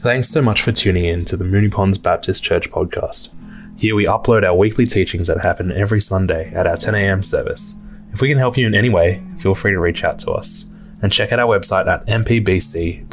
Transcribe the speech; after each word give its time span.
Thanks 0.00 0.28
so 0.28 0.40
much 0.40 0.62
for 0.62 0.70
tuning 0.70 1.06
in 1.06 1.24
to 1.24 1.36
the 1.36 1.44
Moonee 1.44 1.72
Ponds 1.72 1.98
Baptist 1.98 2.44
Church 2.44 2.70
podcast. 2.70 3.30
Here 3.76 3.96
we 3.96 4.06
upload 4.06 4.44
our 4.44 4.54
weekly 4.54 4.86
teachings 4.86 5.26
that 5.26 5.40
happen 5.40 5.72
every 5.72 6.00
Sunday 6.00 6.52
at 6.54 6.68
our 6.68 6.76
10am 6.76 7.24
service. 7.24 7.80
If 8.12 8.20
we 8.20 8.28
can 8.28 8.38
help 8.38 8.56
you 8.56 8.68
in 8.68 8.76
any 8.76 8.90
way, 8.90 9.20
feel 9.38 9.56
free 9.56 9.72
to 9.72 9.80
reach 9.80 10.04
out 10.04 10.20
to 10.20 10.30
us 10.30 10.72
and 11.02 11.12
check 11.12 11.32
out 11.32 11.40
our 11.40 11.58
website 11.58 11.88
at 11.88 12.06
mpbc.org.au. 12.06 13.08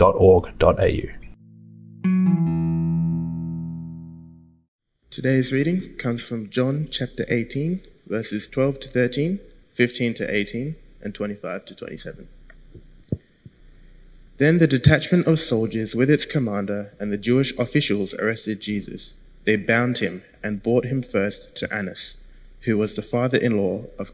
Today's 5.10 5.52
reading 5.52 5.96
comes 5.98 6.24
from 6.24 6.52
John 6.52 6.88
chapter 6.92 7.26
18, 7.28 7.82
verses 8.06 8.48
12 8.48 8.82
to 8.82 8.90
13, 8.90 9.40
15 9.72 10.14
to 10.14 10.32
18, 10.32 10.76
and 11.02 11.16
25 11.16 11.66
to 11.66 11.74
27. 11.76 12.28
Then 14.38 14.58
the 14.58 14.68
detachment 14.68 15.28
of 15.28 15.40
soldiers 15.40 15.96
with 15.96 16.10
its 16.10 16.26
commander 16.26 16.94
and 17.00 17.12
the 17.12 17.18
Jewish 17.18 17.58
officials 17.58 18.14
arrested 18.16 18.60
Jesus. 18.60 19.14
They 19.46 19.56
bound 19.56 20.00
him 20.00 20.24
and 20.44 20.64
brought 20.64 20.86
him 20.86 21.02
first 21.02 21.56
to 21.58 21.74
Annas, 21.74 22.18
who 22.62 22.78
was 22.78 22.96
the 22.96 23.02
father 23.02 23.38
in 23.38 23.58
law 23.58 23.86
of 23.98 24.12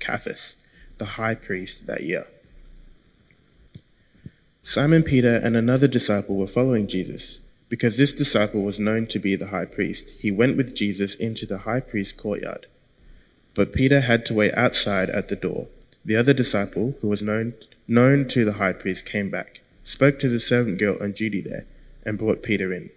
Caiaphas, 0.00 0.56
the 0.98 1.04
high 1.04 1.34
priest 1.34 1.86
that 1.86 2.02
year. 2.02 2.26
Simon 4.62 5.02
Peter 5.02 5.36
and 5.36 5.56
another 5.56 5.88
disciple 5.88 6.36
were 6.36 6.46
following 6.46 6.86
Jesus. 6.86 7.40
Because 7.68 7.96
this 7.96 8.12
disciple 8.12 8.62
was 8.62 8.80
known 8.80 9.06
to 9.06 9.20
be 9.20 9.36
the 9.36 9.46
high 9.48 9.64
priest, 9.64 10.10
he 10.18 10.32
went 10.32 10.56
with 10.56 10.74
Jesus 10.74 11.14
into 11.14 11.46
the 11.46 11.58
high 11.58 11.78
priest's 11.78 12.12
courtyard. 12.12 12.66
But 13.54 13.72
Peter 13.72 14.00
had 14.00 14.26
to 14.26 14.34
wait 14.34 14.52
outside 14.54 15.08
at 15.10 15.28
the 15.28 15.36
door. 15.36 15.68
The 16.04 16.16
other 16.16 16.32
disciple, 16.32 16.96
who 17.00 17.08
was 17.08 17.22
known, 17.22 17.54
known 17.90 18.24
to 18.28 18.44
the 18.44 18.52
high 18.52 18.72
priest, 18.72 19.04
came 19.04 19.28
back, 19.28 19.60
spoke 19.82 20.16
to 20.20 20.28
the 20.28 20.38
servant 20.38 20.78
girl 20.78 20.96
on 21.00 21.10
duty 21.10 21.40
there, 21.40 21.66
and 22.06 22.16
brought 22.16 22.40
Peter 22.42 22.72
in. 22.72 22.88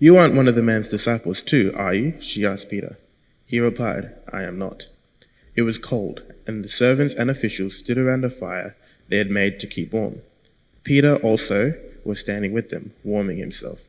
You 0.00 0.18
aren't 0.18 0.34
one 0.34 0.48
of 0.48 0.56
the 0.56 0.62
man's 0.62 0.88
disciples, 0.88 1.40
too, 1.40 1.72
are 1.76 1.94
you? 1.94 2.20
she 2.20 2.44
asked 2.44 2.68
Peter. 2.68 2.98
He 3.44 3.60
replied, 3.60 4.12
I 4.30 4.42
am 4.42 4.58
not. 4.58 4.88
It 5.54 5.62
was 5.62 5.78
cold, 5.78 6.22
and 6.48 6.64
the 6.64 6.68
servants 6.68 7.14
and 7.14 7.30
officials 7.30 7.78
stood 7.78 7.96
around 7.96 8.24
a 8.24 8.30
fire 8.30 8.76
they 9.08 9.18
had 9.18 9.30
made 9.30 9.60
to 9.60 9.68
keep 9.68 9.92
warm. 9.92 10.20
Peter 10.82 11.16
also 11.16 11.74
was 12.04 12.18
standing 12.18 12.52
with 12.52 12.70
them, 12.70 12.92
warming 13.04 13.38
himself. 13.38 13.84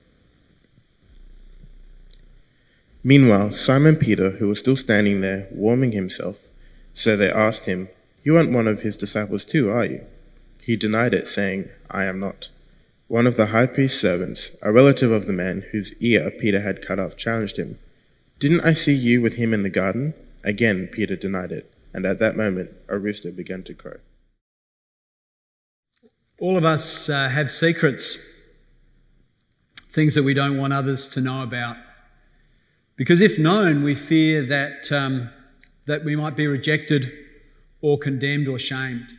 Meanwhile, 3.03 3.53
Simon 3.53 3.95
Peter, 3.95 4.31
who 4.31 4.47
was 4.47 4.59
still 4.59 4.75
standing 4.75 5.22
there, 5.22 5.47
warming 5.50 5.94
himself, 5.94 6.50
so 6.94 7.17
they 7.17 7.31
asked 7.31 7.66
him, 7.66 7.89
You 8.28 8.36
aren't 8.36 8.52
one 8.52 8.67
of 8.67 8.81
his 8.81 8.97
disciples 8.97 9.45
too, 9.45 9.70
are 9.70 9.86
you? 9.86 10.02
He 10.61 10.75
denied 10.75 11.14
it, 11.14 11.30
saying, 11.30 11.70
I 11.89 12.03
am 12.03 12.20
not. 12.20 12.50
One 13.08 13.25
of 13.25 13.38
the 13.38 13.45
high 13.45 13.67
priest's 13.67 14.02
servants, 14.02 14.53
a 14.61 14.69
relative 14.69 15.11
of 15.11 15.28
the 15.28 15.31
man 15.31 15.64
whose 15.72 15.94
ear 16.02 16.30
Peter 16.30 16.59
had 16.59 16.86
cut 16.86 17.00
off, 17.00 17.16
challenged 17.16 17.56
him, 17.56 17.80
Didn't 18.38 18.66
I 18.66 18.73
see 18.73 18.94
you 18.94 19.22
with 19.22 19.36
him 19.36 19.53
in 19.53 19.64
the 19.64 19.69
garden? 19.69 20.14
Again, 20.44 20.89
Peter 20.92 21.16
denied 21.16 21.53
it, 21.53 21.73
and 21.94 22.06
at 22.06 22.19
that 22.19 22.36
moment 22.36 22.72
a 22.89 22.97
rooster 22.97 23.31
began 23.31 23.64
to 23.64 23.73
crow. 23.73 24.00
All 26.38 26.58
of 26.58 26.66
us 26.66 27.08
uh, 27.08 27.30
have 27.30 27.50
secrets, 27.50 28.17
things 29.94 30.16
that 30.16 30.23
we 30.23 30.34
don't 30.34 30.58
want 30.58 30.73
others 30.73 31.08
to 31.08 31.22
know 31.22 31.44
about. 31.44 31.78
Because 32.97 33.22
if 33.22 33.39
known, 33.39 33.84
we 33.84 33.95
fear 33.95 34.45
that, 34.47 34.91
um, 34.91 35.30
that 35.86 36.03
we 36.03 36.17
might 36.17 36.36
be 36.36 36.45
rejected 36.45 37.23
or 37.81 37.97
condemned 37.97 38.47
or 38.47 38.59
shamed. 38.59 39.17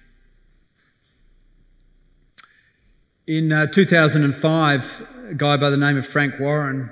In 3.26 3.52
uh, 3.52 3.66
2005, 3.66 5.02
a 5.30 5.34
guy 5.34 5.56
by 5.56 5.70
the 5.70 5.76
name 5.76 5.98
of 5.98 6.06
Frank 6.06 6.40
Warren, 6.40 6.90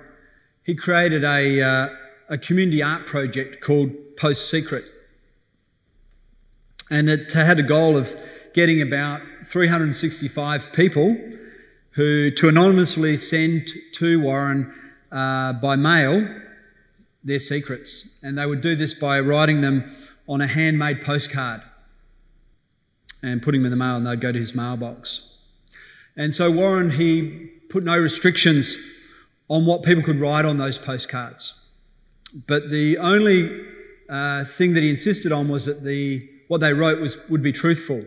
he 0.63 0.75
created 0.75 1.25
a, 1.25 1.63
uh, 1.63 1.89
a 2.29 2.37
community 2.37 2.83
art 2.83 3.07
project 3.07 3.63
called 3.65 3.91
Post 4.17 4.51
Secret. 4.51 4.85
And 6.91 7.09
it 7.09 7.33
had 7.33 7.59
a 7.59 7.63
goal 7.63 7.97
of 7.97 8.15
getting 8.55 8.83
about 8.83 9.23
365 9.47 10.73
people 10.73 11.17
who 11.93 12.31
to 12.31 12.49
anonymously 12.49 13.17
send 13.17 13.69
to 13.95 14.21
Warren 14.21 14.73
uh, 15.11 15.55
by 15.55 15.77
mail 15.77 16.29
their 17.25 17.41
secrets. 17.41 18.07
And 18.23 18.37
they 18.37 18.47
would 18.47 18.61
do 18.61 18.77
this 18.77 18.93
by 18.95 19.21
writing 19.21 19.63
them 19.63 19.97
on 20.29 20.41
a 20.41 20.47
handmade 20.47 21.03
postcard 21.03 21.63
and 23.23 23.43
putting 23.43 23.63
them 23.63 23.73
in 23.73 23.79
the 23.79 23.85
mail, 23.85 23.97
and 23.97 24.07
they'd 24.07 24.21
go 24.21 24.33
to 24.33 24.39
his 24.39 24.55
mailbox. 24.55 25.23
And 26.17 26.35
so 26.35 26.51
Warren, 26.51 26.91
he 26.91 27.51
put 27.69 27.85
no 27.85 27.99
restrictions 27.99 28.77
on 29.49 29.67
what 29.67 29.83
people 29.83 30.03
could 30.03 30.21
write 30.21 30.45
on 30.45 30.57
those 30.57 30.79
postcards. 30.79 31.55
But 32.47 32.71
the 32.71 32.99
only 32.99 33.65
uh, 34.09 34.45
thing 34.45 34.75
that 34.75 34.83
he 34.83 34.91
insisted 34.91 35.33
on 35.33 35.49
was 35.49 35.65
that 35.67 35.85
the 35.85 36.29
what 36.49 36.61
they 36.61 36.73
wrote 36.73 37.01
was 37.01 37.17
would 37.29 37.43
be 37.43 37.53
truthful 37.53 38.05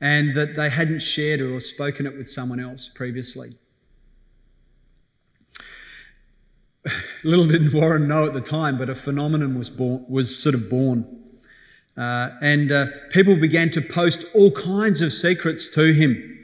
and 0.00 0.36
that 0.36 0.56
they 0.56 0.68
hadn't 0.68 1.00
shared 1.00 1.40
it 1.40 1.44
or 1.44 1.60
spoken 1.60 2.06
it 2.06 2.16
with 2.16 2.28
someone 2.28 2.60
else 2.60 2.88
previously. 2.88 3.56
Little 7.24 7.46
did 7.46 7.72
Warren 7.72 8.06
know 8.06 8.26
at 8.26 8.34
the 8.34 8.40
time, 8.40 8.78
but 8.78 8.90
a 8.90 8.94
phenomenon 8.94 9.58
was 9.58 9.70
born, 9.70 10.04
was 10.08 10.36
sort 10.36 10.54
of 10.54 10.68
born. 10.68 11.06
Uh, 11.96 12.30
and 12.42 12.70
uh, 12.70 12.86
people 13.10 13.36
began 13.36 13.70
to 13.70 13.80
post 13.80 14.24
all 14.34 14.50
kinds 14.50 15.00
of 15.00 15.12
secrets 15.12 15.68
to 15.70 15.92
him, 15.92 16.38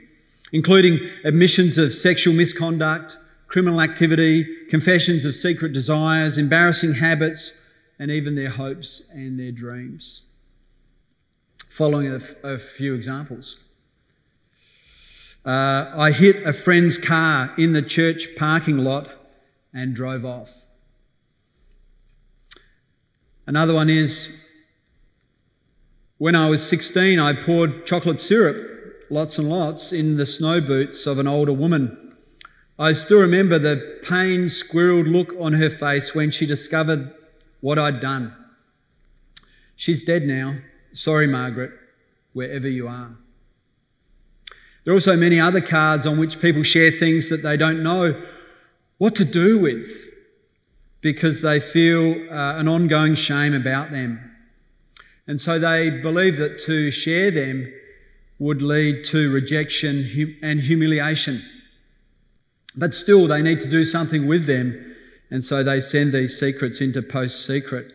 including 0.53 0.99
admissions 1.25 1.77
of 1.77 1.95
sexual 1.95 2.33
misconduct, 2.33 3.19
criminal 3.49 3.81
activity, 3.81 4.47
confessions 4.71 5.25
of 5.25 5.35
secret 5.35 5.73
desires, 5.73 6.39
embarrassing 6.39 6.95
habits, 6.95 7.53
and 7.99 8.11
even 8.11 8.35
their 8.35 8.51
hopes 8.51 9.03
and 9.13 9.39
their 9.39 9.53
dreams 9.53 10.23
following 11.71 12.13
a, 12.13 12.21
a 12.47 12.59
few 12.59 12.95
examples. 12.95 13.59
Uh, 15.47 15.91
I 15.95 16.13
hit 16.13 16.47
a 16.47 16.53
friend's 16.53 16.99
car 16.99 17.55
in 17.57 17.73
the 17.73 17.81
church 17.81 18.29
parking 18.37 18.77
lot 18.77 19.09
and 19.73 19.95
drove 19.95 20.27
off. 20.27 20.51
Another 23.47 23.75
one 23.75 23.91
is 23.91 24.31
when 26.19 26.35
I 26.35 26.51
was 26.51 26.63
16, 26.69 27.19
I 27.19 27.33
poured 27.33 27.87
chocolate 27.87 28.21
syrup, 28.21 29.05
lots 29.09 29.39
and 29.39 29.49
lots, 29.49 29.93
in 29.93 30.19
the 30.19 30.27
snow 30.27 30.61
boots 30.61 31.07
of 31.07 31.19
an 31.19 31.27
older 31.27 31.53
woman. 31.53 32.15
I 32.79 32.93
still 32.93 33.21
remember 33.21 33.59
the 33.59 33.99
pain 34.03 34.47
squirreled 34.47 35.11
look 35.11 35.35
on 35.41 35.55
her 35.55 35.71
face 35.71 36.15
when 36.15 36.31
she 36.31 36.47
discovered 36.47 37.13
what 37.61 37.79
I'd 37.79 38.01
done. 38.01 38.35
She's 39.77 40.03
dead 40.03 40.25
now. 40.25 40.59
Sorry, 40.93 41.27
Margaret, 41.27 41.73
wherever 42.35 42.69
you 42.69 42.87
are. 42.87 43.17
There 44.85 44.93
are 44.93 44.97
also 44.97 45.17
many 45.17 45.41
other 45.41 45.61
cards 45.61 46.07
on 46.07 46.19
which 46.19 46.41
people 46.41 46.63
share 46.63 46.91
things 46.91 47.31
that 47.31 47.43
they 47.43 47.57
don't 47.57 47.83
know 47.83 48.23
what 48.99 49.15
to 49.17 49.25
do 49.25 49.59
with 49.59 50.10
because 51.01 51.41
they 51.41 51.61
feel 51.61 52.13
uh, 52.31 52.59
an 52.59 52.69
ongoing 52.69 53.15
shame 53.15 53.55
about 53.55 53.91
them. 53.91 54.31
And 55.27 55.41
so 55.41 55.59
they 55.59 55.91
believe 55.91 56.37
that 56.39 56.59
to 56.61 56.91
share 56.91 57.31
them 57.31 57.73
would 58.39 58.63
lead 58.63 59.05
to 59.07 59.31
rejection 59.33 60.39
and 60.43 60.61
humiliation. 60.61 61.43
But 62.77 62.95
still, 62.95 63.27
they 63.27 63.43
need 63.43 63.61
to 63.61 63.69
do 63.69 63.85
something 63.85 64.27
with 64.27 64.47
them. 64.47 64.97
And 65.31 65.45
so 65.45 65.63
they 65.63 65.81
send 65.81 66.13
these 66.13 66.39
secrets 66.39 66.81
into 66.81 67.03
post 67.03 67.47
secret 67.47 67.93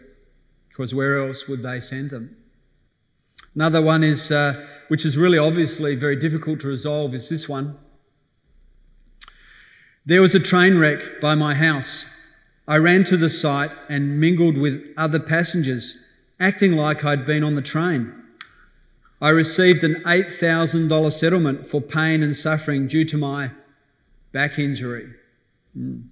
because 0.70 0.94
where 0.94 1.26
else 1.26 1.48
would 1.48 1.64
they 1.64 1.80
send 1.80 2.10
them? 2.10 2.36
Another 3.54 3.82
one 3.82 4.04
is, 4.04 4.32
uh, 4.32 4.66
which 4.90 5.06
is 5.06 5.18
really 5.18 5.38
obviously 5.38 5.96
very 5.96 6.16
difficult 6.18 6.60
to 6.62 6.68
resolve, 6.68 7.14
is 7.14 7.30
this 7.30 7.48
one. 7.48 7.78
There 10.06 10.22
was 10.22 10.36
a 10.36 10.40
train 10.40 10.78
wreck 10.78 11.22
by 11.22 11.36
my 11.36 11.56
house. 11.56 12.06
I 12.68 12.78
ran 12.78 13.04
to 13.06 13.18
the 13.18 13.30
site 13.30 13.72
and 13.90 14.20
mingled 14.20 14.58
with 14.58 14.82
other 14.98 15.20
passengers, 15.20 15.98
acting 16.40 16.72
like 16.72 17.06
I'd 17.06 17.26
been 17.26 17.44
on 17.44 17.56
the 17.56 17.62
train. 17.62 18.14
I 19.22 19.30
received 19.30 19.84
an 19.84 20.04
$8,000 20.06 21.12
settlement 21.14 21.68
for 21.68 21.80
pain 21.80 22.24
and 22.24 22.36
suffering 22.36 22.88
due 22.88 23.06
to 23.06 23.18
my 23.18 23.52
back 24.32 24.60
injury. 24.60 25.14
Mm. 25.78 26.08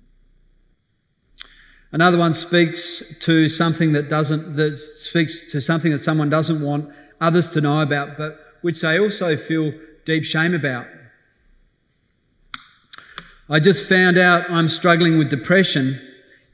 Another 1.92 2.18
one 2.18 2.34
speaks 2.34 3.04
to 3.20 3.50
something 3.50 3.94
that 3.94 4.10
doesn't, 4.10 4.56
that 4.56 4.80
speaks 4.80 5.52
to 5.52 5.62
something 5.62 5.92
that 5.92 6.00
someone 6.00 6.30
doesn't 6.30 6.62
want 6.62 6.92
others 7.22 7.50
to 7.52 7.62
know 7.62 7.82
about, 7.82 8.18
but 8.18 8.40
which 8.62 8.82
they 8.82 9.00
also 9.00 9.38
feel 9.38 9.74
deep 10.06 10.24
shame 10.24 10.54
about. 10.54 10.88
I 13.50 13.60
just 13.60 13.88
found 13.88 14.18
out 14.18 14.50
I'm 14.50 14.70
struggling 14.70 15.18
with 15.18 15.30
depression 15.30 16.02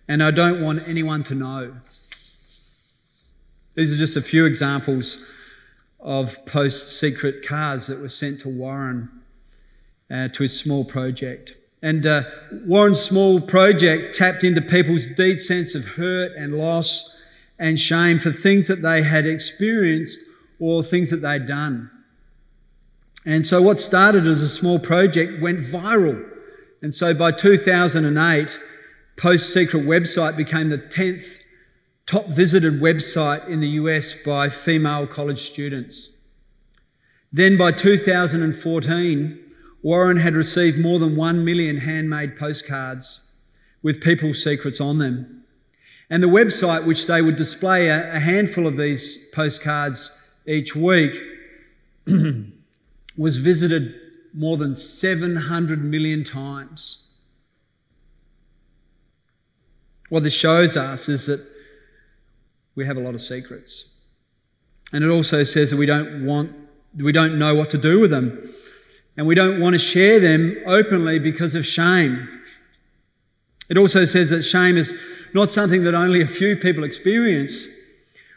and 0.09 0.21
I 0.21 0.31
don't 0.31 0.61
want 0.61 0.85
anyone 0.87 1.23
to 1.25 1.35
know. 1.35 1.75
These 3.75 3.93
are 3.93 3.97
just 3.97 4.17
a 4.17 4.21
few 4.21 4.45
examples 4.45 5.19
of 6.01 6.45
post 6.45 6.99
secret 6.99 7.47
cards 7.47 7.87
that 7.87 8.01
were 8.01 8.09
sent 8.09 8.41
to 8.41 8.49
Warren. 8.49 9.09
uh, 10.11 10.27
to 10.29 10.43
his 10.43 10.59
small 10.59 10.83
project. 10.83 11.53
And 11.81 12.05
uh, 12.05 12.23
Warren's 12.65 12.99
small 12.99 13.39
project 13.39 14.15
tapped 14.15 14.43
into 14.43 14.61
people's 14.61 15.05
deep 15.15 15.39
sense 15.39 15.75
of 15.75 15.85
hurt 15.85 16.31
and 16.35 16.55
loss 16.55 17.15
and 17.57 17.79
shame 17.79 18.17
for 18.19 18.31
things 18.31 18.67
that 18.67 18.81
they 18.81 19.03
had 19.03 19.27
experienced 19.27 20.19
or 20.59 20.83
things 20.83 21.11
that 21.11 21.21
they'd 21.21 21.47
done. 21.47 21.91
And 23.23 23.45
so 23.45 23.61
what 23.61 23.79
started 23.79 24.25
as 24.25 24.41
a 24.41 24.49
small 24.49 24.79
project 24.79 25.41
went 25.41 25.59
viral. 25.59 26.27
And 26.81 26.95
so 26.95 27.13
by 27.13 27.31
2008, 27.31 28.59
Post 29.19 29.53
Secret 29.53 29.83
website 29.85 30.37
became 30.37 30.69
the 30.69 30.77
10th 30.77 31.39
top 32.05 32.29
visited 32.29 32.79
website 32.79 33.45
in 33.49 33.59
the 33.59 33.67
US 33.71 34.13
by 34.13 34.47
female 34.47 35.05
college 35.05 35.41
students. 35.41 36.11
Then 37.29 37.57
by 37.57 37.73
2014, 37.73 39.39
Warren 39.83 40.17
had 40.17 40.35
received 40.35 40.79
more 40.79 40.99
than 40.99 41.17
1 41.17 41.43
million 41.43 41.79
handmade 41.79 42.37
postcards 42.37 43.19
with 43.83 44.01
people's 44.01 44.41
secrets 44.41 44.79
on 44.79 44.99
them. 44.99 45.43
And 46.09 46.23
the 46.23 46.27
website, 46.27 46.85
which 46.85 47.05
they 47.05 47.21
would 47.21 47.35
display 47.35 47.89
a, 47.89 48.15
a 48.15 48.19
handful 48.21 48.67
of 48.67 48.77
these 48.77 49.17
postcards 49.33 50.13
each 50.47 50.77
week, 50.77 51.11
was 53.17 53.35
visited 53.35 53.95
more 54.33 54.55
than 54.55 54.77
700 54.77 55.83
million 55.83 56.23
times. 56.23 57.08
What 60.09 60.23
this 60.23 60.33
shows 60.33 60.75
us 60.75 61.07
is 61.07 61.27
that 61.27 61.45
we 62.75 62.85
have 62.85 62.97
a 62.97 63.01
lot 63.01 63.13
of 63.13 63.21
secrets. 63.21 63.85
And 64.91 65.03
it 65.03 65.09
also 65.09 65.43
says 65.43 65.69
that 65.69 65.77
we 65.77 65.85
don't 65.85 66.25
want, 66.25 66.51
we 66.95 67.11
don't 67.11 67.37
know 67.37 67.53
what 67.53 67.69
to 67.71 67.77
do 67.77 67.99
with 67.99 68.11
them 68.11 68.53
and 69.15 69.27
we 69.27 69.35
don't 69.35 69.59
want 69.59 69.73
to 69.73 69.79
share 69.79 70.19
them 70.19 70.55
openly 70.65 71.19
because 71.19 71.53
of 71.53 71.65
shame. 71.65 72.27
It 73.69 73.77
also 73.77 74.05
says 74.05 74.29
that 74.29 74.43
shame 74.43 74.77
is 74.77 74.93
not 75.33 75.51
something 75.51 75.83
that 75.83 75.93
only 75.93 76.21
a 76.21 76.27
few 76.27 76.55
people 76.55 76.83
experience 76.83 77.65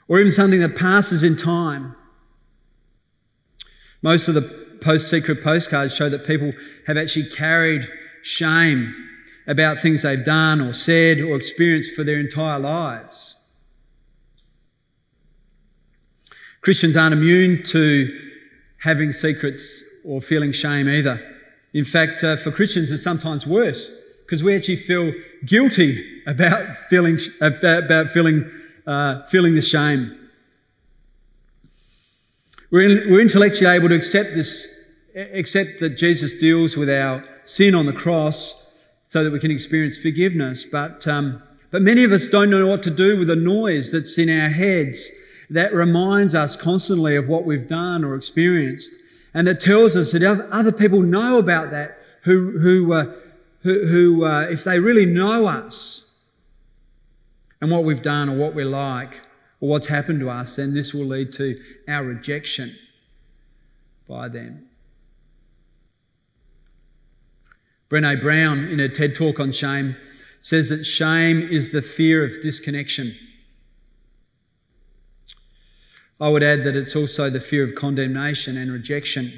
or 0.09 0.19
even 0.19 0.33
something 0.33 0.61
that 0.61 0.77
passes 0.77 1.23
in 1.23 1.37
time. 1.37 1.95
Most 4.03 4.29
of 4.29 4.35
the 4.35 4.43
post 4.83 5.09
secret 5.09 5.43
postcards 5.43 5.95
show 5.95 6.11
that 6.11 6.27
people 6.27 6.53
have 6.87 6.97
actually 6.97 7.31
carried 7.31 7.89
shame 8.23 8.93
about 9.47 9.81
things 9.81 10.03
they've 10.03 10.25
done 10.25 10.61
or 10.61 10.73
said 10.73 11.21
or 11.21 11.37
experienced 11.37 11.95
for 11.95 12.05
their 12.05 12.19
entire 12.19 12.59
lives. 12.59 13.37
Christians 16.61 16.97
aren't 16.97 17.13
immune 17.13 17.65
to 17.67 18.09
having 18.79 19.13
secrets 19.13 19.83
or 20.05 20.23
feeling 20.23 20.53
shame 20.53 20.89
either. 20.89 21.21
In 21.73 21.85
fact, 21.85 22.23
uh, 22.23 22.37
for 22.37 22.51
Christians, 22.51 22.91
it's 22.91 23.03
sometimes 23.03 23.47
worse 23.47 23.91
because 24.25 24.43
we 24.43 24.55
actually 24.55 24.77
feel 24.77 25.13
guilty 25.45 26.23
about 26.27 26.77
feeling 26.89 27.19
about 27.41 28.11
feeling 28.11 28.51
uh, 28.87 29.25
feeling 29.27 29.55
the 29.55 29.63
shame. 29.63 30.19
We're, 32.71 32.89
in, 32.89 33.11
we're 33.11 33.21
intellectually 33.21 33.71
able 33.71 33.91
to 33.91 33.95
accept 33.95 34.35
this, 34.35 34.67
accept 35.15 35.81
that 35.81 35.91
Jesus 35.91 36.33
deals 36.39 36.75
with 36.75 36.89
our 36.89 37.23
sin 37.45 37.75
on 37.75 37.85
the 37.85 37.93
cross, 37.93 38.62
so 39.13 39.23
that 39.23 39.31
we 39.31 39.39
can 39.39 39.51
experience 39.51 39.99
forgiveness. 39.99 40.65
But 40.65 41.07
um, 41.07 41.43
but 41.71 41.83
many 41.83 42.03
of 42.03 42.13
us 42.13 42.27
don't 42.27 42.49
know 42.49 42.67
what 42.67 42.83
to 42.85 42.91
do 42.91 43.19
with 43.19 43.29
the 43.29 43.37
noise 43.37 43.93
that's 43.93 44.17
in 44.17 44.31
our 44.31 44.49
heads 44.49 45.11
that 45.51 45.75
reminds 45.75 46.35
us 46.35 46.57
constantly 46.57 47.15
of 47.15 47.29
what 47.29 47.45
we've 47.45 47.69
done 47.69 48.05
or 48.05 48.15
experienced 48.15 48.95
and 49.35 49.47
that 49.47 49.61
tells 49.61 49.97
us 49.97 50.13
that 50.13 50.23
other 50.51 50.73
people 50.73 51.03
know 51.03 51.37
about 51.37 51.71
that 51.73 51.99
who, 52.23 52.59
who, 52.59 52.95
uh, 52.95 53.13
who, 53.63 53.87
who 53.87 54.25
uh, 54.25 54.47
if 54.49 54.65
they 54.65 54.81
really 54.81 55.05
know 55.05 55.47
us 55.47 56.11
and 57.61 57.71
what 57.71 57.85
we've 57.85 58.03
done 58.03 58.31
or 58.31 58.37
what 58.39 58.55
we're 58.55 58.65
like 58.65 59.15
or 59.61 59.69
what's 59.69 59.89
happened 59.89 60.21
to 60.21 60.31
us, 60.31 60.57
then 60.57 60.73
this 60.73 60.95
will 60.95 61.05
lead 61.05 61.33
to 61.35 61.61
our 61.87 62.03
rejection 62.03 62.75
by 64.09 64.29
them. 64.29 64.69
Brene 67.93 68.23
Brown, 68.23 68.69
in 68.69 68.79
her 68.79 68.89
TED 68.89 69.15
talk 69.15 69.39
on 69.39 69.53
shame, 69.53 69.97
says 70.41 70.71
that 70.71 70.85
shame 70.85 71.47
is 71.51 71.73
the 71.73 71.83
fear 71.83 72.25
of 72.25 72.41
disconnection. 72.41 73.15
I 76.19 76.31
would 76.31 76.43
add 76.43 76.65
that 76.65 76.75
it's 76.75 76.97
also 76.97 77.29
the 77.29 77.41
fear 77.41 77.65
of 77.69 77.75
condemnation 77.75 78.57
and 78.57 78.73
rejection. 78.73 79.31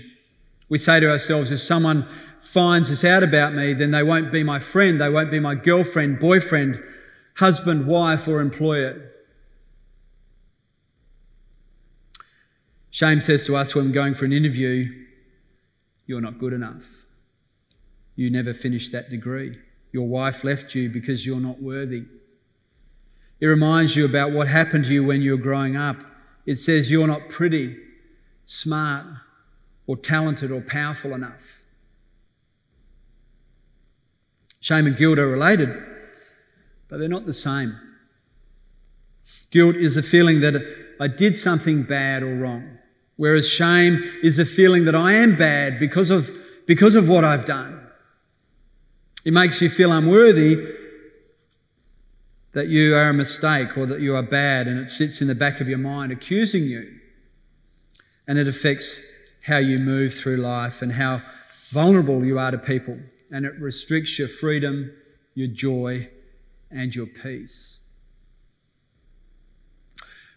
We 0.68 0.78
say 0.78 1.00
to 1.00 1.10
ourselves, 1.10 1.50
if 1.50 1.60
someone 1.60 2.06
finds 2.40 2.90
this 2.90 3.02
out 3.02 3.24
about 3.24 3.54
me, 3.54 3.74
then 3.74 3.90
they 3.90 4.04
won't 4.04 4.30
be 4.30 4.44
my 4.44 4.60
friend, 4.60 5.00
they 5.00 5.10
won't 5.10 5.32
be 5.32 5.40
my 5.40 5.56
girlfriend, 5.56 6.20
boyfriend, 6.20 6.80
husband, 7.34 7.88
wife, 7.88 8.28
or 8.28 8.40
employer. 8.40 9.10
Shame 12.90 13.20
says 13.20 13.44
to 13.46 13.56
us 13.56 13.74
when 13.74 13.86
we're 13.86 13.92
going 13.92 14.14
for 14.14 14.26
an 14.26 14.32
interview, 14.32 15.06
you're 16.06 16.20
not 16.20 16.38
good 16.38 16.52
enough. 16.52 16.84
You 18.16 18.31
never 18.31 18.55
finished 18.55 18.93
that 18.93 19.11
degree. 19.11 19.58
Your 19.93 20.06
wife 20.06 20.44
left 20.44 20.75
you 20.75 20.88
because 20.88 21.25
you're 21.26 21.40
not 21.40 21.62
worthy. 21.62 22.05
It 23.40 23.46
reminds 23.46 23.96
you 23.96 24.05
about 24.05 24.32
what 24.32 24.49
happened 24.49 24.84
to 24.84 24.93
you 24.93 25.05
when 25.05 25.20
you 25.20 25.32
were 25.32 25.43
growing 25.43 25.76
up 25.76 25.96
it 26.46 26.58
says 26.58 26.90
you're 26.90 27.06
not 27.06 27.28
pretty, 27.28 27.76
smart, 28.46 29.06
or 29.87 29.96
talented 29.96 30.50
or 30.50 30.61
powerful 30.61 31.14
enough. 31.14 31.43
Shame 34.60 34.87
and 34.87 34.96
guilt 34.96 35.19
are 35.19 35.26
related, 35.26 35.70
but 36.88 36.99
they're 36.99 37.08
not 37.08 37.26
the 37.26 37.34
same. 37.34 37.78
Guilt 39.50 39.76
is 39.76 39.94
the 39.94 40.02
feeling 40.02 40.40
that 40.40 40.55
I 41.00 41.06
did 41.06 41.37
something 41.37 41.82
bad 41.82 42.22
or 42.22 42.34
wrong, 42.34 42.78
whereas 43.17 43.49
shame 43.49 44.02
is 44.22 44.37
the 44.37 44.46
feeling 44.46 44.84
that 44.87 44.94
I 44.94 45.14
am 45.14 45.37
bad 45.37 45.78
because 45.78 46.10
of, 46.10 46.31
because 46.67 46.94
of 46.94 47.08
what 47.08 47.25
I've 47.25 47.46
done. 47.46 47.83
It 49.24 49.32
makes 49.32 49.60
you 49.60 49.70
feel 49.70 49.92
unworthy 49.92 50.74
that 52.52 52.68
you 52.68 52.94
are 52.94 53.08
a 53.08 53.14
mistake 53.14 53.76
or 53.76 53.86
that 53.86 54.00
you 54.00 54.14
are 54.14 54.22
bad, 54.22 54.68
and 54.68 54.78
it 54.78 54.90
sits 54.90 55.20
in 55.20 55.28
the 55.28 55.34
back 55.34 55.60
of 55.60 55.68
your 55.68 55.78
mind 55.78 56.12
accusing 56.12 56.64
you. 56.64 56.98
And 58.28 58.38
it 58.38 58.46
affects 58.46 59.00
how 59.43 59.58
you 59.58 59.78
move 59.78 60.14
through 60.14 60.36
life 60.36 60.81
and 60.81 60.93
how 60.93 61.20
vulnerable 61.70 62.24
you 62.24 62.38
are 62.38 62.50
to 62.50 62.58
people. 62.58 62.98
And 63.31 63.44
it 63.44 63.58
restricts 63.58 64.19
your 64.19 64.28
freedom, 64.28 64.93
your 65.34 65.48
joy, 65.48 66.08
and 66.70 66.94
your 66.94 67.06
peace. 67.06 67.78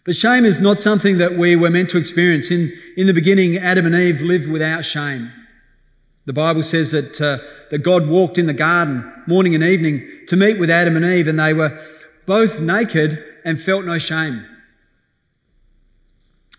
But 0.04 0.16
shame 0.16 0.44
is 0.44 0.60
not 0.60 0.80
something 0.80 1.18
that 1.18 1.36
we 1.36 1.54
were 1.54 1.70
meant 1.70 1.90
to 1.90 1.98
experience. 1.98 2.50
In, 2.50 2.72
in 2.96 3.06
the 3.06 3.12
beginning, 3.12 3.58
Adam 3.58 3.86
and 3.86 3.94
Eve 3.94 4.22
lived 4.22 4.48
without 4.48 4.84
shame. 4.84 5.30
The 6.28 6.34
Bible 6.34 6.62
says 6.62 6.90
that, 6.90 7.18
uh, 7.22 7.38
that 7.70 7.78
God 7.78 8.06
walked 8.06 8.36
in 8.36 8.44
the 8.44 8.52
garden 8.52 9.10
morning 9.26 9.54
and 9.54 9.64
evening 9.64 10.06
to 10.26 10.36
meet 10.36 10.58
with 10.58 10.68
Adam 10.68 10.94
and 10.94 11.02
Eve, 11.02 11.26
and 11.26 11.38
they 11.38 11.54
were 11.54 11.82
both 12.26 12.60
naked 12.60 13.24
and 13.46 13.58
felt 13.58 13.86
no 13.86 13.96
shame. 13.96 14.44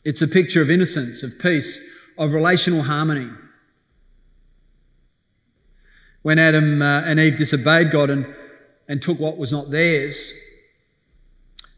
It's 0.03 0.23
a 0.23 0.27
picture 0.27 0.63
of 0.63 0.71
innocence, 0.71 1.21
of 1.21 1.37
peace, 1.37 1.79
of 2.17 2.33
relational 2.33 2.81
harmony. 2.81 3.29
When 6.23 6.39
Adam 6.39 6.81
uh, 6.81 7.01
and 7.01 7.19
Eve 7.19 7.37
disobeyed 7.37 7.91
God 7.91 8.09
and, 8.09 8.25
and 8.87 9.03
took 9.03 9.19
what 9.19 9.37
was 9.37 9.51
not 9.51 9.69
theirs, 9.69 10.33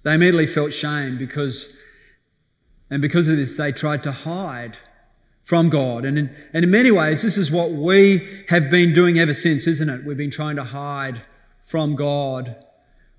they 0.04 0.14
immediately 0.14 0.48
felt 0.48 0.74
shame 0.74 1.18
because, 1.18 1.68
and 2.90 3.02
because 3.02 3.28
of 3.28 3.36
this, 3.36 3.58
they 3.58 3.74
tried 3.74 4.04
to 4.04 4.14
hide 4.14 4.78
from 5.52 5.70
God. 5.70 6.06
And 6.06 6.18
in, 6.18 6.34
and 6.54 6.64
in 6.64 6.72
many 6.72 6.92
ways, 6.92 7.22
this 7.22 7.36
is 7.36 7.52
what 7.52 7.74
we 7.74 8.46
have 8.48 8.70
been 8.70 8.94
doing 8.94 9.20
ever 9.20 9.34
since, 9.34 9.68
isn't 9.68 9.90
it? 9.90 10.06
We've 10.06 10.16
been 10.16 10.32
trying 10.32 10.56
to 10.56 10.64
hide 10.64 11.24
from 11.68 11.98
God 11.98 12.56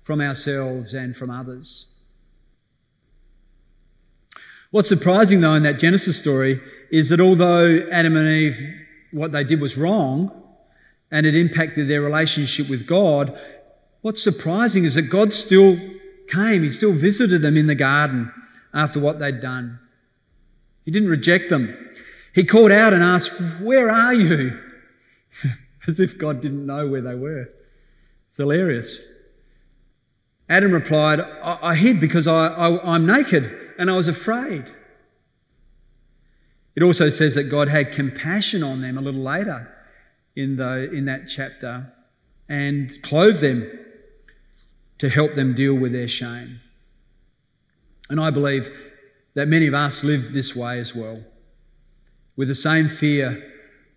from 0.01 0.19
ourselves 0.19 0.95
and 0.95 1.15
from 1.15 1.29
others. 1.29 1.85
What's 4.71 4.89
surprising 4.89 5.41
though 5.41 5.53
in 5.53 5.61
that 5.61 5.77
Genesis 5.77 6.17
story 6.17 6.59
is 6.91 7.09
that 7.09 7.21
although 7.21 7.87
Adam 7.91 8.17
and 8.17 8.27
Eve, 8.27 8.57
what 9.11 9.31
they 9.31 9.43
did 9.43 9.61
was 9.61 9.77
wrong 9.77 10.31
and 11.11 11.27
it 11.27 11.35
impacted 11.35 11.87
their 11.87 12.01
relationship 12.01 12.67
with 12.67 12.87
God, 12.87 13.39
what's 14.01 14.23
surprising 14.23 14.85
is 14.85 14.95
that 14.95 15.03
God 15.03 15.33
still 15.33 15.77
came. 16.31 16.63
He 16.63 16.71
still 16.71 16.93
visited 16.93 17.43
them 17.43 17.57
in 17.57 17.67
the 17.67 17.75
garden 17.75 18.31
after 18.73 18.99
what 18.99 19.19
they'd 19.19 19.39
done. 19.39 19.77
He 20.83 20.89
didn't 20.89 21.09
reject 21.09 21.51
them. 21.51 21.77
He 22.33 22.43
called 22.43 22.71
out 22.71 22.93
and 22.93 23.03
asked, 23.03 23.31
Where 23.61 23.89
are 23.89 24.13
you? 24.13 24.59
As 25.87 25.99
if 25.99 26.17
God 26.17 26.41
didn't 26.41 26.65
know 26.65 26.87
where 26.87 27.01
they 27.01 27.15
were. 27.15 27.49
It's 28.29 28.37
hilarious. 28.37 28.99
Adam 30.49 30.71
replied, 30.71 31.19
I, 31.19 31.59
I 31.61 31.75
hid 31.75 31.99
because 31.99 32.27
I, 32.27 32.47
I, 32.47 32.95
I'm 32.95 33.05
naked 33.05 33.51
and 33.77 33.89
I 33.89 33.95
was 33.95 34.07
afraid. 34.07 34.65
It 36.75 36.83
also 36.83 37.09
says 37.09 37.35
that 37.35 37.45
God 37.45 37.69
had 37.69 37.91
compassion 37.91 38.63
on 38.63 38.81
them 38.81 38.97
a 38.97 39.01
little 39.01 39.21
later 39.21 39.71
in, 40.35 40.57
the, 40.57 40.91
in 40.91 41.05
that 41.05 41.29
chapter 41.29 41.93
and 42.49 42.91
clothe 43.03 43.41
them 43.41 43.69
to 44.97 45.09
help 45.09 45.35
them 45.35 45.53
deal 45.53 45.75
with 45.75 45.91
their 45.91 46.07
shame. 46.07 46.59
And 48.09 48.19
I 48.19 48.31
believe 48.31 48.71
that 49.35 49.47
many 49.47 49.67
of 49.67 49.73
us 49.73 50.03
live 50.03 50.33
this 50.33 50.55
way 50.55 50.79
as 50.79 50.95
well, 50.95 51.23
with 52.35 52.47
the 52.47 52.55
same 52.55 52.89
fear 52.89 53.51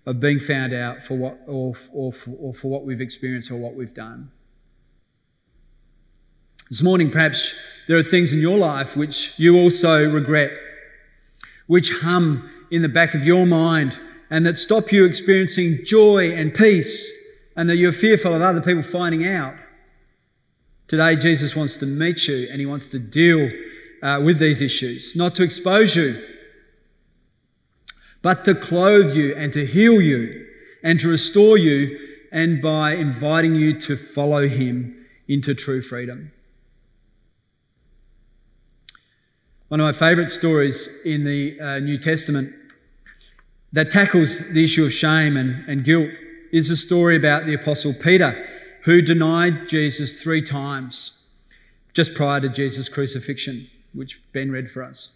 of 0.04 0.20
being 0.20 0.38
found 0.38 0.72
out 0.72 1.02
for 1.02 1.16
what, 1.16 1.38
or, 1.46 1.74
or, 1.92 2.12
or 2.38 2.54
for 2.54 2.68
what 2.68 2.84
we've 2.84 3.00
experienced 3.00 3.50
or 3.50 3.56
what 3.56 3.74
we've 3.74 3.94
done. 3.94 4.30
This 6.70 6.82
morning, 6.82 7.10
perhaps 7.10 7.54
there 7.88 7.96
are 7.96 8.02
things 8.02 8.32
in 8.32 8.40
your 8.40 8.58
life 8.58 8.96
which 8.96 9.34
you 9.36 9.56
also 9.56 10.04
regret, 10.04 10.50
which 11.66 11.92
hum 11.92 12.50
in 12.70 12.82
the 12.82 12.88
back 12.88 13.14
of 13.14 13.24
your 13.24 13.46
mind 13.46 13.98
and 14.30 14.44
that 14.46 14.58
stop 14.58 14.92
you 14.92 15.04
experiencing 15.04 15.80
joy 15.84 16.32
and 16.32 16.52
peace 16.54 17.08
and 17.56 17.70
that 17.70 17.76
you're 17.76 17.92
fearful 17.92 18.34
of 18.34 18.42
other 18.42 18.60
people 18.60 18.82
finding 18.82 19.26
out. 19.26 19.54
Today, 20.88 21.16
Jesus 21.16 21.56
wants 21.56 21.76
to 21.78 21.86
meet 21.86 22.28
you 22.28 22.48
and 22.50 22.60
he 22.60 22.66
wants 22.66 22.86
to 22.88 22.98
deal 22.98 23.50
uh, 24.02 24.20
with 24.24 24.38
these 24.38 24.60
issues, 24.60 25.14
not 25.16 25.34
to 25.36 25.42
expose 25.42 25.96
you, 25.96 26.20
but 28.26 28.44
to 28.44 28.56
clothe 28.56 29.14
you 29.14 29.36
and 29.36 29.52
to 29.52 29.64
heal 29.64 30.00
you 30.00 30.48
and 30.82 30.98
to 30.98 31.06
restore 31.06 31.56
you, 31.56 31.96
and 32.32 32.60
by 32.60 32.92
inviting 32.92 33.54
you 33.54 33.80
to 33.80 33.96
follow 33.96 34.48
him 34.48 35.06
into 35.28 35.54
true 35.54 35.80
freedom. 35.80 36.32
One 39.68 39.78
of 39.78 39.84
my 39.84 39.92
favourite 39.92 40.30
stories 40.30 40.88
in 41.04 41.22
the 41.22 41.60
uh, 41.60 41.78
New 41.78 41.98
Testament 41.98 42.52
that 43.72 43.92
tackles 43.92 44.40
the 44.50 44.64
issue 44.64 44.84
of 44.84 44.92
shame 44.92 45.36
and, 45.36 45.64
and 45.68 45.84
guilt 45.84 46.10
is 46.50 46.68
a 46.68 46.76
story 46.76 47.16
about 47.16 47.46
the 47.46 47.54
Apostle 47.54 47.94
Peter, 47.94 48.44
who 48.82 49.02
denied 49.02 49.68
Jesus 49.68 50.20
three 50.20 50.42
times 50.42 51.12
just 51.94 52.12
prior 52.14 52.40
to 52.40 52.48
Jesus' 52.48 52.88
crucifixion, 52.88 53.70
which 53.94 54.20
Ben 54.32 54.50
read 54.50 54.68
for 54.68 54.82
us. 54.82 55.12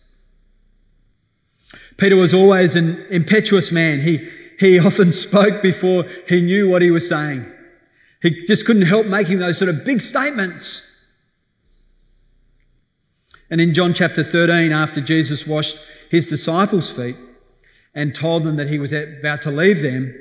Peter 1.96 2.16
was 2.16 2.34
always 2.34 2.74
an 2.74 3.04
impetuous 3.10 3.70
man. 3.70 4.00
He, 4.00 4.28
he 4.58 4.78
often 4.86 5.12
spoke 5.12 5.62
before 5.62 6.04
he 6.28 6.40
knew 6.40 6.68
what 6.68 6.82
he 6.82 6.90
was 6.90 7.08
saying. 7.08 7.46
He 8.22 8.44
just 8.46 8.66
couldn't 8.66 8.82
help 8.82 9.06
making 9.06 9.38
those 9.38 9.58
sort 9.58 9.70
of 9.70 9.84
big 9.84 10.02
statements. 10.02 10.86
And 13.50 13.60
in 13.60 13.74
John 13.74 13.94
chapter 13.94 14.22
13, 14.22 14.72
after 14.72 15.00
Jesus 15.00 15.46
washed 15.46 15.76
his 16.10 16.26
disciples' 16.26 16.90
feet 16.90 17.16
and 17.94 18.14
told 18.14 18.44
them 18.44 18.56
that 18.56 18.68
he 18.68 18.78
was 18.78 18.92
about 18.92 19.42
to 19.42 19.50
leave 19.50 19.82
them 19.82 20.14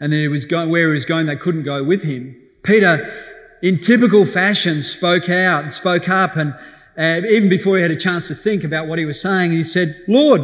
and 0.00 0.12
that 0.12 0.16
he 0.16 0.28
was 0.28 0.46
going, 0.46 0.70
where 0.70 0.88
he 0.88 0.94
was 0.94 1.04
going, 1.04 1.26
they 1.26 1.36
couldn't 1.36 1.64
go 1.64 1.82
with 1.82 2.02
him, 2.02 2.36
Peter, 2.62 3.22
in 3.62 3.80
typical 3.80 4.24
fashion, 4.24 4.82
spoke 4.82 5.28
out 5.28 5.64
and 5.64 5.74
spoke 5.74 6.08
up 6.08 6.36
and 6.36 6.54
uh, 6.96 7.26
even 7.28 7.48
before 7.48 7.76
he 7.76 7.82
had 7.82 7.90
a 7.90 7.96
chance 7.96 8.28
to 8.28 8.34
think 8.34 8.62
about 8.62 8.86
what 8.86 8.98
he 8.98 9.04
was 9.04 9.20
saying, 9.20 9.50
he 9.50 9.64
said, 9.64 10.00
Lord, 10.06 10.42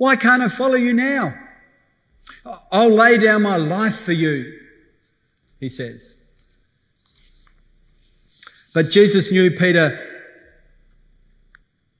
why 0.00 0.16
can't 0.16 0.40
I 0.40 0.48
follow 0.48 0.76
you 0.76 0.94
now? 0.94 1.34
I'll 2.72 2.88
lay 2.88 3.18
down 3.18 3.42
my 3.42 3.58
life 3.58 3.96
for 3.96 4.12
you, 4.12 4.58
he 5.58 5.68
says. 5.68 6.14
But 8.72 8.88
Jesus 8.88 9.30
knew 9.30 9.50
Peter 9.50 10.06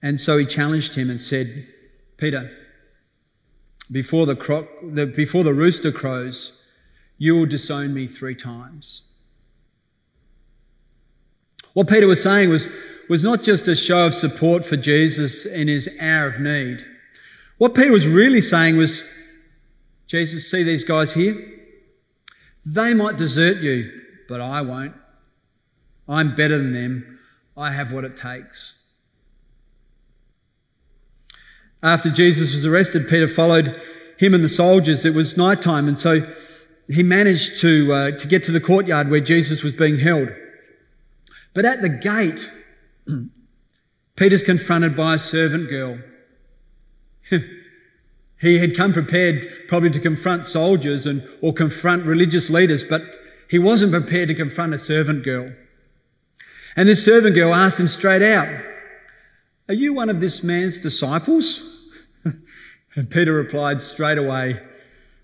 and 0.00 0.19
so 0.19 0.38
he 0.38 0.47
challenged 0.47 0.95
him 0.95 1.11
and 1.11 1.21
said, 1.21 1.69
Peter, 2.16 2.50
before 3.92 4.25
the, 4.25 4.35
cro- 4.35 4.66
the, 4.83 5.04
before 5.04 5.45
the 5.45 5.52
rooster 5.52 5.92
crows, 5.92 6.54
you 7.19 7.37
will 7.37 7.45
disown 7.45 7.92
me 7.92 8.07
three 8.07 8.35
times. 8.35 9.02
What 11.75 11.87
Peter 11.87 12.07
was 12.07 12.23
saying 12.23 12.49
was, 12.49 12.71
was 13.11 13.23
not 13.23 13.42
just 13.42 13.69
a 13.69 13.76
show 13.76 14.07
of 14.07 14.14
support 14.14 14.64
for 14.64 14.78
Jesus 14.78 15.45
in 15.45 15.69
his 15.69 15.87
hour 16.00 16.28
of 16.28 16.40
need. 16.40 16.87
What 17.61 17.75
Peter 17.75 17.93
was 17.93 18.07
really 18.07 18.40
saying 18.40 18.79
was, 18.79 19.02
Jesus, 20.07 20.50
see 20.50 20.62
these 20.62 20.83
guys 20.83 21.12
here? 21.12 21.37
They 22.64 22.95
might 22.95 23.19
desert 23.19 23.59
you, 23.59 24.00
but 24.31 24.40
I 24.40 24.62
won't. 24.62 24.95
I'm 26.09 26.35
better 26.35 26.57
than 26.57 26.73
them. 26.73 27.19
I 27.59 27.73
have 27.73 27.93
what 27.93 28.05
it 28.05 28.17
takes. 28.17 28.79
After 31.83 32.09
Jesus 32.09 32.55
was 32.55 32.64
arrested, 32.64 33.07
Peter 33.11 33.29
followed 33.29 33.79
him 34.17 34.33
and 34.33 34.43
the 34.43 34.49
soldiers. 34.49 35.05
It 35.05 35.12
was 35.12 35.37
night 35.37 35.61
time, 35.61 35.87
and 35.87 35.99
so 35.99 36.21
he 36.88 37.02
managed 37.02 37.61
to, 37.61 37.93
uh, 37.93 38.11
to 38.12 38.26
get 38.26 38.43
to 38.45 38.52
the 38.52 38.61
courtyard 38.62 39.11
where 39.11 39.21
Jesus 39.21 39.62
was 39.62 39.75
being 39.75 39.99
held. 39.99 40.31
But 41.52 41.67
at 41.67 41.83
the 41.83 41.90
gate, 41.90 42.50
Peter's 44.17 44.45
confronted 44.45 44.97
by 44.97 45.17
a 45.17 45.19
servant 45.19 45.69
girl. 45.69 45.99
he 48.40 48.58
had 48.58 48.76
come 48.76 48.92
prepared 48.92 49.49
probably 49.68 49.90
to 49.90 50.00
confront 50.00 50.46
soldiers 50.46 51.06
and, 51.06 51.26
or 51.40 51.52
confront 51.52 52.04
religious 52.04 52.50
leaders, 52.50 52.84
but 52.84 53.02
he 53.49 53.58
wasn't 53.58 53.92
prepared 53.92 54.28
to 54.28 54.34
confront 54.34 54.75
a 54.75 54.78
servant 54.78 55.25
girl. 55.25 55.52
And 56.76 56.88
this 56.88 57.04
servant 57.04 57.34
girl 57.34 57.54
asked 57.54 57.80
him 57.80 57.88
straight 57.88 58.22
out, 58.22 58.49
Are 59.68 59.75
you 59.75 59.92
one 59.92 60.08
of 60.08 60.20
this 60.20 60.42
man's 60.42 60.78
disciples? 60.78 61.62
And 62.96 63.08
Peter 63.08 63.32
replied 63.32 63.80
straight 63.80 64.18
away, 64.18 64.60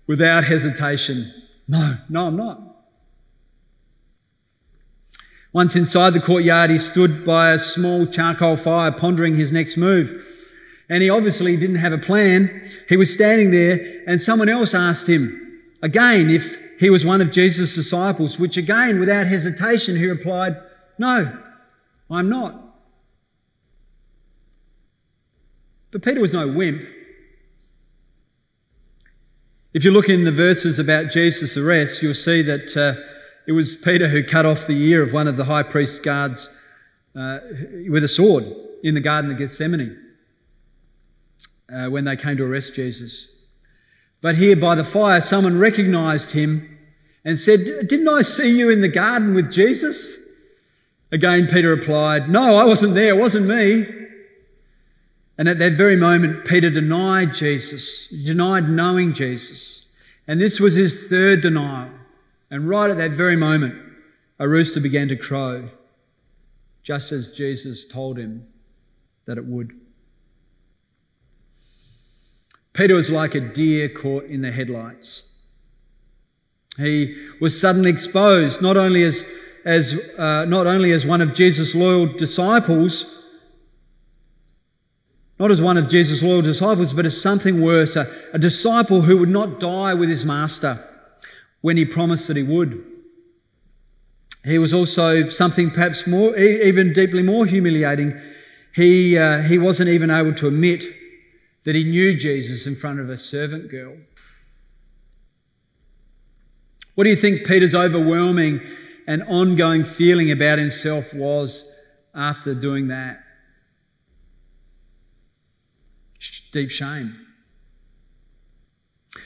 without 0.07 0.45
hesitation, 0.45 1.33
No, 1.67 1.97
no, 2.07 2.27
I'm 2.27 2.37
not. 2.37 2.61
Once 5.51 5.75
inside 5.75 6.13
the 6.13 6.21
courtyard, 6.21 6.69
he 6.69 6.79
stood 6.79 7.25
by 7.25 7.51
a 7.51 7.59
small 7.59 8.05
charcoal 8.05 8.55
fire, 8.55 8.91
pondering 8.91 9.37
his 9.37 9.51
next 9.51 9.75
move. 9.75 10.23
And 10.89 11.03
he 11.03 11.09
obviously 11.09 11.57
didn't 11.57 11.77
have 11.77 11.91
a 11.91 11.97
plan. 11.97 12.69
He 12.87 12.95
was 12.95 13.13
standing 13.13 13.51
there, 13.51 14.03
and 14.07 14.21
someone 14.21 14.49
else 14.49 14.73
asked 14.73 15.07
him 15.07 15.61
again 15.83 16.29
if 16.29 16.57
he 16.79 16.89
was 16.89 17.03
one 17.03 17.21
of 17.21 17.31
Jesus' 17.31 17.75
disciples, 17.75 18.39
which 18.39 18.55
again, 18.55 18.99
without 18.99 19.27
hesitation, 19.27 19.95
he 19.95 20.05
replied, 20.05 20.55
No, 20.97 21.37
I'm 22.09 22.29
not. 22.29 22.63
But 25.91 26.03
Peter 26.03 26.21
was 26.21 26.33
no 26.33 26.47
wimp. 26.47 26.83
If 29.73 29.83
you 29.83 29.91
look 29.91 30.09
in 30.09 30.23
the 30.23 30.31
verses 30.31 30.79
about 30.79 31.11
Jesus' 31.11 31.57
arrest, 31.57 32.01
you'll 32.01 32.13
see 32.13 32.41
that 32.43 32.77
uh, 32.77 32.99
it 33.47 33.51
was 33.51 33.75
Peter 33.75 34.07
who 34.07 34.23
cut 34.23 34.45
off 34.45 34.67
the 34.67 34.81
ear 34.89 35.03
of 35.03 35.13
one 35.13 35.27
of 35.27 35.37
the 35.37 35.45
high 35.45 35.63
priest's 35.63 35.99
guards 35.99 36.49
uh, 37.15 37.39
with 37.89 38.03
a 38.03 38.07
sword 38.07 38.45
in 38.83 38.93
the 38.95 39.01
Garden 39.01 39.31
of 39.31 39.37
Gethsemane 39.37 40.06
uh, 41.73 41.89
when 41.89 42.05
they 42.05 42.15
came 42.15 42.37
to 42.37 42.45
arrest 42.45 42.75
Jesus. 42.75 43.27
But 44.21 44.35
here 44.35 44.55
by 44.55 44.75
the 44.75 44.83
fire, 44.83 45.21
someone 45.21 45.59
recognized 45.59 46.31
him 46.31 46.77
and 47.23 47.37
said, 47.37 47.87
Didn't 47.87 48.07
I 48.07 48.21
see 48.21 48.57
you 48.57 48.69
in 48.69 48.81
the 48.81 48.87
garden 48.87 49.33
with 49.33 49.51
Jesus? 49.51 50.15
Again, 51.11 51.47
Peter 51.47 51.69
replied, 51.69 52.29
No, 52.29 52.55
I 52.55 52.65
wasn't 52.65 52.95
there. 52.95 53.09
It 53.09 53.19
wasn't 53.19 53.47
me. 53.47 53.85
And 55.37 55.47
at 55.47 55.59
that 55.59 55.73
very 55.73 55.95
moment, 55.95 56.45
Peter 56.45 56.69
denied 56.69 57.33
Jesus, 57.33 58.07
denied 58.07 58.69
knowing 58.69 59.13
Jesus. 59.13 59.85
And 60.27 60.41
this 60.41 60.59
was 60.59 60.73
his 60.73 61.07
third 61.07 61.41
denial. 61.41 61.91
And 62.49 62.67
right 62.67 62.89
at 62.89 62.97
that 62.97 63.11
very 63.11 63.35
moment, 63.35 63.75
a 64.39 64.47
rooster 64.47 64.79
began 64.79 65.07
to 65.09 65.15
crow, 65.15 65.69
just 66.83 67.11
as 67.11 67.31
Jesus 67.31 67.85
told 67.85 68.17
him 68.17 68.47
that 69.25 69.37
it 69.37 69.45
would. 69.45 69.73
Peter 72.77 72.93
was 72.93 73.09
like 73.09 73.33
a 73.33 73.39
deer 73.39 73.89
caught 73.89 74.25
in 74.25 74.43
the 74.43 74.51
headlights. 74.51 75.23
He 76.77 77.17
was 77.41 77.59
suddenly 77.59 77.89
exposed, 77.89 78.61
not 78.61 78.77
only 78.77 79.03
as, 79.03 79.25
as, 79.65 79.99
uh, 80.15 80.45
not 80.45 80.67
only 80.67 80.91
as 80.91 81.03
one 81.03 81.19
of 81.19 81.33
Jesus' 81.33 81.73
loyal 81.73 82.05
disciples, 82.05 83.07
not 85.39 85.49
as 85.49 85.59
one 85.59 85.77
of 85.77 85.89
Jesus' 85.89 86.21
loyal 86.21 86.43
disciples, 86.43 86.93
but 86.93 87.07
as 87.07 87.19
something 87.19 87.63
worse, 87.63 87.95
a, 87.95 88.13
a 88.31 88.37
disciple 88.37 89.01
who 89.01 89.17
would 89.17 89.29
not 89.29 89.59
die 89.59 89.95
with 89.95 90.09
his 90.09 90.23
master 90.23 90.87
when 91.61 91.77
he 91.77 91.85
promised 91.85 92.27
that 92.27 92.37
he 92.37 92.43
would. 92.43 92.85
He 94.45 94.59
was 94.59 94.71
also 94.71 95.29
something 95.29 95.71
perhaps 95.71 96.05
more, 96.05 96.37
even 96.37 96.93
deeply 96.93 97.23
more 97.23 97.47
humiliating. 97.47 98.21
He, 98.75 99.17
uh, 99.17 99.41
he 99.41 99.57
wasn't 99.57 99.89
even 99.89 100.11
able 100.11 100.35
to 100.35 100.47
admit 100.47 100.83
that 101.67 101.75
he 101.75 101.83
knew 101.83 102.17
Jesus 102.17 102.65
in 102.65 102.77
front 102.77 102.97
of 102.97 103.09
a 103.09 103.17
servant 103.17 103.69
girl. 103.69 103.97
What 106.95 107.03
do 107.03 107.09
you 107.09 107.15
think 107.17 107.45
Peter's 107.45 107.75
overwhelming 107.75 108.61
and 109.05 109.21
ongoing 109.23 109.83
feeling 109.83 110.31
about 110.31 110.59
himself 110.59 111.13
was 111.13 111.65
after 112.15 112.55
doing 112.55 112.87
that? 112.87 113.21
deep 116.53 116.71
shame. 116.71 117.13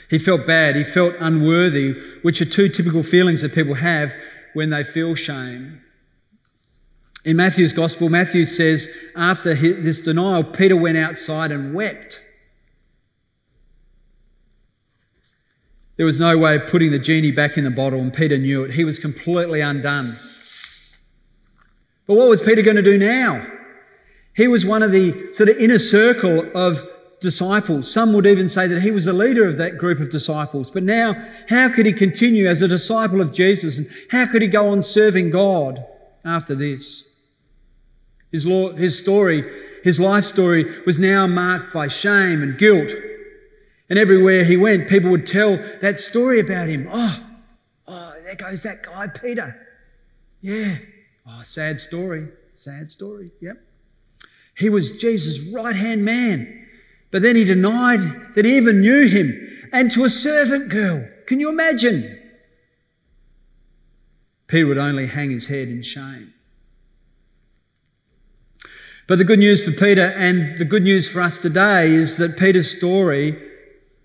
He 0.10 0.18
felt 0.18 0.48
bad. 0.48 0.76
He 0.76 0.84
felt 0.84 1.14
unworthy, 1.20 1.94
which 2.24 2.42
are 2.42 2.46
two 2.46 2.70
typical 2.70 3.04
feelings 3.04 3.44
that 3.44 3.54
people 3.54 3.76
have 3.76 4.12
when 4.56 4.72
they 4.72 4.84
feel 4.84 5.14
shame. 5.14 5.80
In 7.24 7.38
Matthew's 7.38 7.72
gospel, 7.72 8.10
Matthew 8.10 8.48
says, 8.48 8.90
after 9.16 9.54
this 9.54 10.00
denial, 10.00 10.44
Peter 10.44 10.76
went 10.76 10.98
outside 10.98 11.52
and 11.52 11.76
wept. 11.76 12.20
There 15.98 16.06
was 16.06 16.20
no 16.20 16.38
way 16.38 16.56
of 16.56 16.68
putting 16.68 16.92
the 16.92 17.00
genie 17.00 17.32
back 17.32 17.58
in 17.58 17.64
the 17.64 17.70
bottle, 17.70 18.00
and 18.00 18.14
Peter 18.14 18.38
knew 18.38 18.64
it. 18.64 18.72
He 18.72 18.84
was 18.84 18.98
completely 18.98 19.62
undone. 19.62 20.18
But 22.08 22.18
what 22.18 22.30
was 22.30 22.42
Peter 22.42 22.62
going 22.62 22.78
to 22.78 22.82
do 22.82 22.98
now? 22.98 23.46
He 24.34 24.48
was 24.48 24.66
one 24.66 24.84
of 24.84 24.92
the 24.92 25.34
sort 25.34 25.50
of 25.50 25.58
inner 25.58 25.80
circle 25.80 26.50
of 26.56 26.88
disciples. 27.20 27.92
Some 27.92 28.14
would 28.14 28.26
even 28.26 28.50
say 28.50 28.68
that 28.68 28.82
he 28.82 28.92
was 28.92 29.06
the 29.06 29.14
leader 29.14 29.48
of 29.48 29.58
that 29.60 29.78
group 29.78 30.00
of 30.00 30.10
disciples. 30.10 30.72
But 30.72 30.84
now, 30.84 31.14
how 31.48 31.70
could 31.70 31.86
he 31.86 31.94
continue 31.94 32.48
as 32.48 32.62
a 32.62 32.68
disciple 32.68 33.22
of 33.22 33.32
Jesus? 33.32 33.78
And 33.78 33.90
how 34.10 34.26
could 34.26 34.42
he 34.42 34.48
go 34.48 34.70
on 34.70 34.84
serving 34.84 35.30
God 35.30 35.86
after 36.26 36.56
this? 36.56 37.08
His, 38.32 38.46
law, 38.46 38.74
his 38.74 38.98
story, 38.98 39.44
his 39.84 40.00
life 40.00 40.26
story 40.26 40.82
was 40.86 40.98
now 40.98 41.28
marked 41.28 41.74
by 41.74 41.88
shame 41.90 42.42
and 42.42 42.58
guilt. 42.58 42.92
And 43.92 44.00
everywhere 44.00 44.46
he 44.46 44.56
went, 44.56 44.88
people 44.88 45.12
would 45.12 45.28
tell 45.28 45.58
that 45.82 46.00
story 46.00 46.40
about 46.40 46.70
him. 46.70 46.88
Oh, 46.90 47.28
oh, 47.90 48.14
there 48.24 48.36
goes 48.36 48.64
that 48.64 48.84
guy, 48.84 49.08
Peter. 49.08 49.68
Yeah. 50.40 50.78
Oh, 51.28 51.42
sad 51.44 51.82
story. 51.82 52.30
Sad 52.56 52.90
story. 52.90 53.32
Yep. 53.42 53.62
He 54.56 54.70
was 54.70 54.94
Jesus' 54.94 55.42
right 55.54 55.76
hand 55.76 56.06
man. 56.06 56.70
But 57.12 57.22
then 57.22 57.36
he 57.36 57.44
denied 57.44 58.34
that 58.36 58.46
he 58.46 58.56
even 58.56 58.80
knew 58.80 59.10
him. 59.10 59.34
And 59.74 59.92
to 59.92 60.06
a 60.06 60.10
servant 60.10 60.70
girl. 60.70 61.06
Can 61.26 61.42
you 61.42 61.50
imagine? 61.50 62.18
Peter 64.48 64.68
would 64.68 64.78
only 64.78 65.08
hang 65.08 65.32
his 65.32 65.48
head 65.48 65.68
in 65.68 65.84
shame. 65.84 66.34
But 69.10 69.18
the 69.18 69.26
good 69.26 69.40
news 69.40 69.66
for 69.66 69.74
Peter 69.74 70.06
and 70.06 70.58
the 70.58 70.64
good 70.64 70.84
news 70.84 71.10
for 71.10 71.20
us 71.20 71.38
today 71.38 71.92
is 71.92 72.16
that 72.16 72.38
Peter's 72.38 72.72
story 72.72 73.50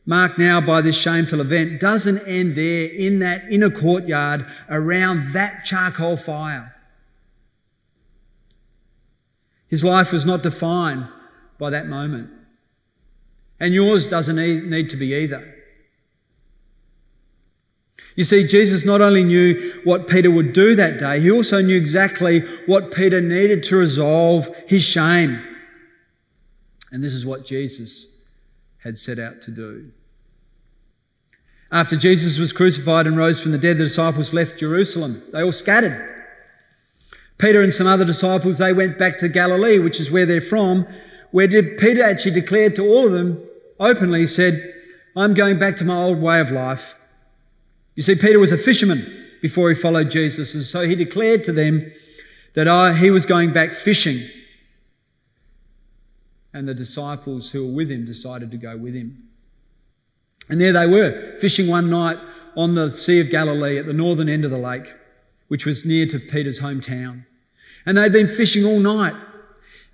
marked 0.06 0.38
now 0.38 0.60
by 0.60 0.80
this 0.80 0.96
shameful 0.96 1.40
event, 1.40 1.80
doesn't 1.80 2.18
end 2.26 2.56
there 2.56 2.86
in 2.86 3.18
that 3.18 3.42
inner 3.50 3.70
courtyard 3.70 4.46
around 4.70 5.32
that 5.32 5.64
charcoal 5.64 6.16
fire. 6.16 6.74
His 9.68 9.82
life 9.82 10.12
was 10.12 10.24
not 10.24 10.44
defined 10.44 11.08
by 11.58 11.70
that 11.70 11.88
moment. 11.88 12.30
And 13.58 13.74
yours 13.74 14.06
doesn't 14.06 14.36
need 14.36 14.90
to 14.90 14.96
be 14.96 15.14
either. 15.14 15.54
You 18.14 18.24
see, 18.24 18.46
Jesus 18.46 18.84
not 18.84 19.00
only 19.02 19.24
knew 19.24 19.80
what 19.84 20.08
Peter 20.08 20.30
would 20.30 20.52
do 20.52 20.74
that 20.76 20.98
day, 20.98 21.20
he 21.20 21.30
also 21.30 21.60
knew 21.60 21.76
exactly 21.76 22.42
what 22.66 22.92
Peter 22.92 23.20
needed 23.20 23.64
to 23.64 23.76
resolve 23.76 24.48
his 24.66 24.84
shame. 24.84 25.42
And 26.92 27.02
this 27.02 27.12
is 27.12 27.26
what 27.26 27.44
Jesus 27.44 28.06
had 28.78 28.98
set 28.98 29.18
out 29.18 29.42
to 29.42 29.50
do. 29.50 29.90
After 31.72 31.96
Jesus 31.96 32.38
was 32.38 32.52
crucified 32.52 33.06
and 33.06 33.16
rose 33.16 33.42
from 33.42 33.52
the 33.52 33.58
dead, 33.58 33.78
the 33.78 33.84
disciples 33.84 34.32
left 34.32 34.58
Jerusalem. 34.58 35.22
They 35.32 35.42
all 35.42 35.52
scattered. 35.52 36.14
Peter 37.38 37.60
and 37.62 37.72
some 37.72 37.86
other 37.86 38.04
disciples, 38.04 38.58
they 38.58 38.72
went 38.72 38.98
back 38.98 39.18
to 39.18 39.28
Galilee, 39.28 39.78
which 39.78 40.00
is 40.00 40.10
where 40.10 40.26
they're 40.26 40.40
from, 40.40 40.86
where 41.32 41.48
Peter 41.48 42.02
actually 42.02 42.30
declared 42.30 42.76
to 42.76 42.86
all 42.86 43.06
of 43.06 43.12
them 43.12 43.42
openly, 43.78 44.20
he 44.20 44.26
said, 44.26 44.74
I'm 45.14 45.34
going 45.34 45.58
back 45.58 45.76
to 45.78 45.84
my 45.84 46.02
old 46.02 46.20
way 46.20 46.40
of 46.40 46.50
life. 46.50 46.94
You 47.94 48.02
see, 48.02 48.14
Peter 48.14 48.38
was 48.38 48.52
a 48.52 48.58
fisherman 48.58 49.26
before 49.42 49.68
he 49.70 49.74
followed 49.74 50.10
Jesus, 50.10 50.54
and 50.54 50.64
so 50.64 50.82
he 50.82 50.94
declared 50.94 51.44
to 51.44 51.52
them 51.52 51.92
that 52.54 52.68
I, 52.68 52.94
he 52.94 53.10
was 53.10 53.26
going 53.26 53.52
back 53.52 53.74
fishing. 53.74 54.28
And 56.52 56.66
the 56.66 56.74
disciples 56.74 57.50
who 57.50 57.66
were 57.66 57.72
with 57.72 57.90
him 57.90 58.04
decided 58.04 58.50
to 58.50 58.56
go 58.56 58.76
with 58.76 58.94
him. 58.94 59.28
And 60.48 60.60
there 60.60 60.72
they 60.72 60.86
were, 60.86 61.36
fishing 61.40 61.68
one 61.68 61.90
night 61.90 62.18
on 62.56 62.74
the 62.74 62.94
Sea 62.94 63.20
of 63.20 63.30
Galilee 63.30 63.78
at 63.78 63.86
the 63.86 63.92
northern 63.92 64.28
end 64.28 64.44
of 64.44 64.50
the 64.50 64.58
lake, 64.58 64.86
which 65.48 65.66
was 65.66 65.84
near 65.84 66.06
to 66.06 66.18
Peter's 66.18 66.60
hometown. 66.60 67.24
And 67.84 67.96
they'd 67.96 68.12
been 68.12 68.28
fishing 68.28 68.64
all 68.64 68.80
night. 68.80 69.14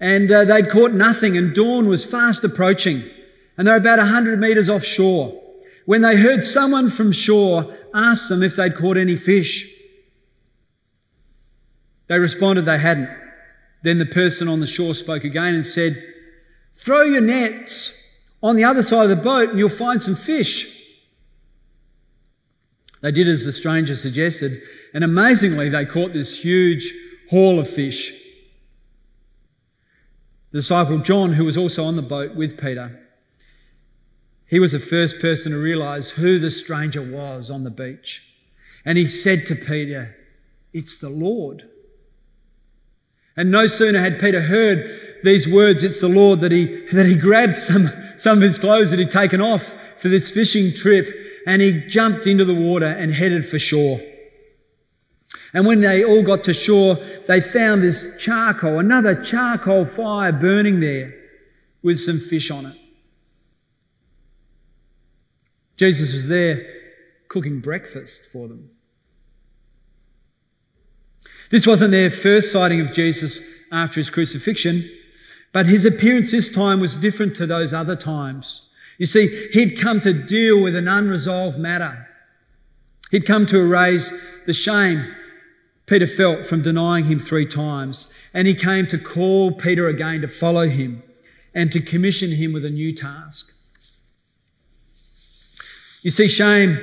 And 0.01 0.31
uh, 0.31 0.45
they'd 0.45 0.71
caught 0.71 0.93
nothing, 0.93 1.37
and 1.37 1.55
dawn 1.55 1.89
was 1.89 2.05
fast 2.05 2.45
approaching. 2.45 3.09
And 3.57 3.67
they 3.67 3.73
were 3.73 3.79
about 3.79 3.99
a 3.99 4.07
hundred 4.07 4.41
metres 4.41 4.69
offshore 4.69 5.41
when 5.85 6.03
they 6.03 6.17
heard 6.17 6.45
someone 6.45 6.91
from 6.91 7.13
shore 7.13 7.77
ask 7.95 8.29
them 8.29 8.43
if 8.43 8.57
they'd 8.57 8.77
caught 8.77 8.97
any 8.97 9.17
fish. 9.17 9.69
They 12.09 12.19
responded 12.19 12.67
they 12.67 12.79
hadn't. 12.79 13.11
Then 13.83 13.99
the 13.99 14.07
person 14.07 14.49
on 14.49 14.61
the 14.61 14.67
shore 14.67 14.95
spoke 14.95 15.25
again 15.25 15.55
and 15.55 15.67
said, 15.67 16.03
Throw 16.77 17.03
your 17.03 17.21
nets 17.21 17.93
on 18.43 18.57
the 18.57 18.65
other 18.65 18.83
side 18.83 19.05
of 19.05 19.11
the 19.11 19.23
boat 19.23 19.51
and 19.51 19.59
you'll 19.59 19.69
find 19.69 20.03
some 20.03 20.17
fish. 20.17 20.79
They 23.01 23.13
did 23.13 23.29
as 23.29 23.45
the 23.45 23.53
stranger 23.53 23.97
suggested, 23.97 24.63
and 24.95 25.03
amazingly, 25.03 25.69
they 25.69 25.85
caught 25.85 26.13
this 26.13 26.39
huge 26.39 26.93
haul 27.31 27.59
of 27.59 27.69
fish. 27.69 28.13
The 30.53 30.59
disciple 30.59 30.99
John, 30.99 31.33
who 31.33 31.45
was 31.45 31.57
also 31.57 31.85
on 31.85 31.97
the 31.97 32.03
boat 32.03 32.37
with 32.37 32.61
Peter, 32.61 33.01
he 34.47 34.61
was 34.61 34.73
the 34.73 34.79
first 34.79 35.19
person 35.19 35.53
to 35.53 35.59
realize 35.59 36.11
who 36.11 36.39
the 36.39 36.51
stranger 36.51 37.03
was 37.03 37.51
on 37.51 37.65
the 37.65 37.71
beach. 37.71 38.23
And 38.85 38.99
he 38.99 39.07
said 39.07 39.47
to 39.47 39.57
Peter, 39.57 40.15
It's 40.73 40.99
the 40.99 41.09
Lord. 41.09 41.63
And 43.37 43.51
no 43.51 43.67
sooner 43.67 43.99
had 43.99 44.21
Peter 44.21 44.43
heard 44.43 45.02
these 45.23 45.49
words, 45.49 45.83
it's 45.83 46.01
the 46.01 46.09
Lord, 46.09 46.41
that 46.41 46.53
he, 46.53 46.87
that 46.93 47.07
he 47.07 47.15
grabbed 47.15 47.57
some, 47.57 47.91
some 48.17 48.39
of 48.39 48.43
his 48.43 48.59
clothes 48.59 48.91
that 48.91 48.99
he'd 48.99 49.11
taken 49.11 49.41
off 49.41 49.75
for 50.01 50.09
this 50.09 50.31
fishing 50.31 50.75
trip 50.75 51.09
and 51.47 51.63
he 51.63 51.87
jumped 51.89 52.27
into 52.27 52.45
the 52.45 52.55
water 52.55 52.87
and 52.87 53.15
headed 53.15 53.49
for 53.49 53.59
shore. 53.59 54.01
And 55.55 55.67
when 55.67 55.81
they 55.81 56.05
all 56.05 56.23
got 56.23 56.45
to 56.45 56.55
shore, 56.55 56.97
they 57.29 57.41
found 57.41 57.83
this 57.83 58.05
charcoal, 58.19 58.79
another 58.79 59.23
charcoal 59.23 59.85
fire 59.85 60.33
burning 60.33 60.81
there 60.81 61.15
with 61.83 62.01
some 62.01 62.21
fish 62.21 62.51
on 62.51 62.67
it. 62.67 62.77
Jesus 65.77 66.13
was 66.13 66.29
there 66.29 66.67
cooking 67.29 67.61
breakfast 67.61 68.25
for 68.33 68.49
them. 68.49 68.71
This 71.51 71.67
wasn't 71.67 71.91
their 71.91 72.11
first 72.11 72.51
sighting 72.51 72.81
of 72.81 72.93
Jesus 72.93 73.41
after 73.71 74.01
his 74.01 74.09
crucifixion. 74.09 74.89
But 75.53 75.67
his 75.67 75.85
appearance 75.85 76.31
this 76.31 76.51
time 76.51 76.81
was 76.81 76.97
different 76.97 77.37
to 77.37 77.47
those 77.47 77.73
other 77.73 77.97
times. 77.97 78.63
You 78.99 79.07
see, 79.07 79.49
he'd 79.53 79.79
come 79.79 80.01
to 80.01 80.13
deal 80.13 80.63
with 80.63 80.75
an 80.75 80.89
unresolved 80.89 81.59
matter. 81.59 82.09
He'd 83.11 83.27
come 83.27 83.47
to 83.47 83.59
erase 83.59 84.11
the 84.47 84.53
shame 84.53 85.15
Peter 85.87 86.07
felt 86.07 86.47
from 86.47 86.63
denying 86.63 87.05
him 87.07 87.21
three 87.21 87.47
times. 87.47 88.09
And 88.33 88.49
he 88.49 88.55
came 88.55 88.87
to 88.87 88.99
call 88.99 89.53
Peter 89.53 89.89
again 89.89 90.23
to 90.23 90.29
follow 90.29 90.69
him 90.69 91.03
and 91.55 91.71
to 91.73 91.81
commission 91.81 92.31
him 92.31 92.53
with 92.53 92.65
a 92.65 92.71
new 92.71 92.95
task. 92.95 93.53
You 96.03 96.11
see, 96.11 96.29
shame, 96.29 96.79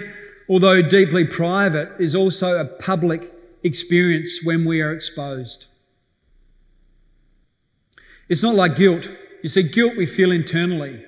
although 0.47 0.81
deeply 0.81 1.25
private, 1.25 1.89
is 1.99 2.13
also 2.13 2.59
a 2.59 2.65
public 2.65 3.33
experience 3.63 4.41
when 4.43 4.63
we 4.63 4.79
are 4.79 4.93
exposed. 4.93 5.65
It's 8.29 8.43
not 8.43 8.55
like 8.55 8.75
guilt. 8.75 9.07
You 9.41 9.49
see, 9.49 9.63
guilt 9.63 9.97
we 9.97 10.05
feel 10.05 10.31
internally. 10.31 11.03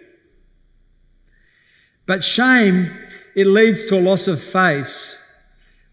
But 2.06 2.24
shame, 2.24 2.92
it 3.36 3.48
leads 3.48 3.86
to 3.86 3.96
a 3.96 4.02
loss 4.02 4.28
of 4.28 4.42
face 4.42 5.16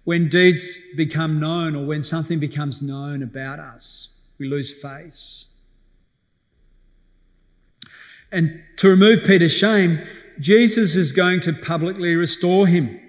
when 0.05 0.29
deeds 0.29 0.79
become 0.97 1.39
known 1.39 1.77
or 1.77 1.85
when 1.85 2.03
something 2.03 2.41
becomes 2.41 2.81
known 2.81 3.23
about 3.23 3.61
us. 3.61 4.09
We 4.39 4.49
lose 4.49 4.73
face. 4.73 5.45
And 8.33 8.63
to 8.79 8.89
remove 8.89 9.25
Peter's 9.25 9.53
shame, 9.53 10.01
Jesus 10.41 10.95
is 10.95 11.13
going 11.13 11.41
to 11.43 11.53
publicly 11.53 12.15
restore 12.15 12.67
him 12.67 13.01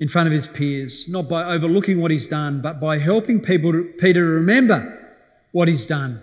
in 0.00 0.08
front 0.08 0.26
of 0.26 0.32
his 0.32 0.46
peers, 0.46 1.08
not 1.08 1.28
by 1.28 1.44
overlooking 1.44 2.00
what 2.00 2.10
he's 2.10 2.26
done, 2.26 2.60
but 2.60 2.80
by 2.80 2.98
helping 2.98 3.40
people 3.40 3.72
Peter 3.98 4.24
remember 4.24 4.98
what 5.52 5.68
he's 5.68 5.86
done. 5.86 6.22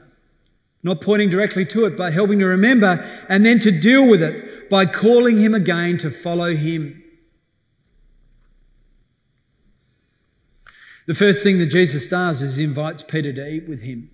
Not 0.81 1.01
pointing 1.01 1.29
directly 1.29 1.65
to 1.67 1.85
it, 1.85 1.97
but 1.97 2.13
helping 2.13 2.39
to 2.39 2.45
remember 2.45 3.25
and 3.27 3.45
then 3.45 3.59
to 3.59 3.71
deal 3.71 4.07
with 4.07 4.21
it 4.21 4.69
by 4.69 4.85
calling 4.85 5.41
him 5.41 5.53
again 5.53 5.97
to 5.99 6.11
follow 6.11 6.55
him. 6.55 7.03
The 11.07 11.15
first 11.15 11.41
thing 11.41 11.57
that 11.57 11.67
Jesus 11.67 12.07
does 12.07 12.41
is 12.41 12.57
invites 12.57 13.01
Peter 13.01 13.33
to 13.33 13.47
eat 13.47 13.67
with 13.67 13.81
him. 13.81 14.11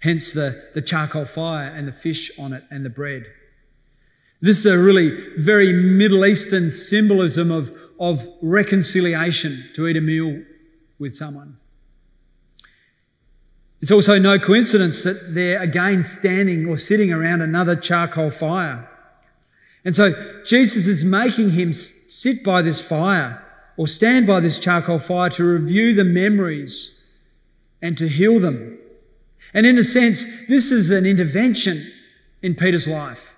Hence 0.00 0.32
the, 0.32 0.70
the 0.74 0.82
charcoal 0.82 1.24
fire 1.24 1.68
and 1.68 1.86
the 1.86 1.92
fish 1.92 2.32
on 2.36 2.52
it 2.52 2.64
and 2.70 2.84
the 2.84 2.90
bread. 2.90 3.26
This 4.40 4.58
is 4.58 4.66
a 4.66 4.76
really 4.76 5.16
very 5.38 5.72
Middle 5.72 6.26
Eastern 6.26 6.72
symbolism 6.72 7.52
of, 7.52 7.70
of 8.00 8.26
reconciliation 8.42 9.70
to 9.76 9.86
eat 9.86 9.96
a 9.96 10.00
meal 10.00 10.42
with 10.98 11.14
someone. 11.14 11.58
It's 13.82 13.90
also 13.90 14.16
no 14.16 14.38
coincidence 14.38 15.02
that 15.02 15.34
they're 15.34 15.60
again 15.60 16.04
standing 16.04 16.66
or 16.68 16.78
sitting 16.78 17.12
around 17.12 17.42
another 17.42 17.74
charcoal 17.74 18.30
fire. 18.30 18.88
And 19.84 19.92
so 19.94 20.14
Jesus 20.46 20.86
is 20.86 21.02
making 21.02 21.50
him 21.50 21.72
sit 21.72 22.44
by 22.44 22.62
this 22.62 22.80
fire 22.80 23.42
or 23.76 23.88
stand 23.88 24.28
by 24.28 24.38
this 24.38 24.60
charcoal 24.60 25.00
fire 25.00 25.30
to 25.30 25.42
review 25.42 25.94
the 25.94 26.04
memories 26.04 27.02
and 27.82 27.98
to 27.98 28.08
heal 28.08 28.38
them. 28.38 28.78
And 29.52 29.66
in 29.66 29.76
a 29.76 29.84
sense, 29.84 30.24
this 30.48 30.70
is 30.70 30.90
an 30.90 31.04
intervention 31.04 31.84
in 32.40 32.54
Peter's 32.54 32.86
life. 32.86 33.31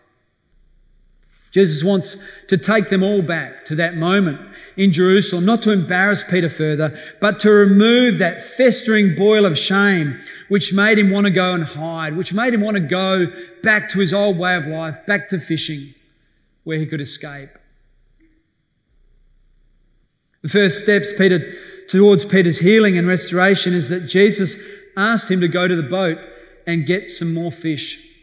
Jesus 1.54 1.84
wants 1.84 2.16
to 2.48 2.58
take 2.58 2.90
them 2.90 3.04
all 3.04 3.22
back 3.22 3.64
to 3.66 3.76
that 3.76 3.96
moment 3.96 4.40
in 4.76 4.92
Jerusalem, 4.92 5.44
not 5.44 5.62
to 5.62 5.70
embarrass 5.70 6.24
Peter 6.28 6.50
further, 6.50 7.00
but 7.20 7.38
to 7.40 7.50
remove 7.52 8.18
that 8.18 8.44
festering 8.44 9.14
boil 9.14 9.46
of 9.46 9.56
shame 9.56 10.20
which 10.48 10.72
made 10.72 10.98
him 10.98 11.12
want 11.12 11.26
to 11.26 11.30
go 11.30 11.52
and 11.52 11.62
hide, 11.62 12.16
which 12.16 12.32
made 12.32 12.52
him 12.52 12.60
want 12.60 12.76
to 12.76 12.82
go 12.82 13.26
back 13.62 13.88
to 13.90 14.00
his 14.00 14.12
old 14.12 14.36
way 14.36 14.56
of 14.56 14.66
life, 14.66 15.06
back 15.06 15.28
to 15.28 15.38
fishing, 15.38 15.94
where 16.64 16.78
he 16.78 16.86
could 16.86 17.00
escape. 17.00 17.50
The 20.42 20.48
first 20.48 20.82
steps 20.82 21.12
Peter 21.16 21.54
towards 21.88 22.24
Peter's 22.24 22.58
healing 22.58 22.98
and 22.98 23.06
restoration 23.06 23.74
is 23.74 23.90
that 23.90 24.08
Jesus 24.08 24.56
asked 24.96 25.30
him 25.30 25.40
to 25.40 25.48
go 25.48 25.68
to 25.68 25.76
the 25.76 25.88
boat 25.88 26.18
and 26.66 26.84
get 26.84 27.12
some 27.12 27.32
more 27.32 27.52
fish. 27.52 28.13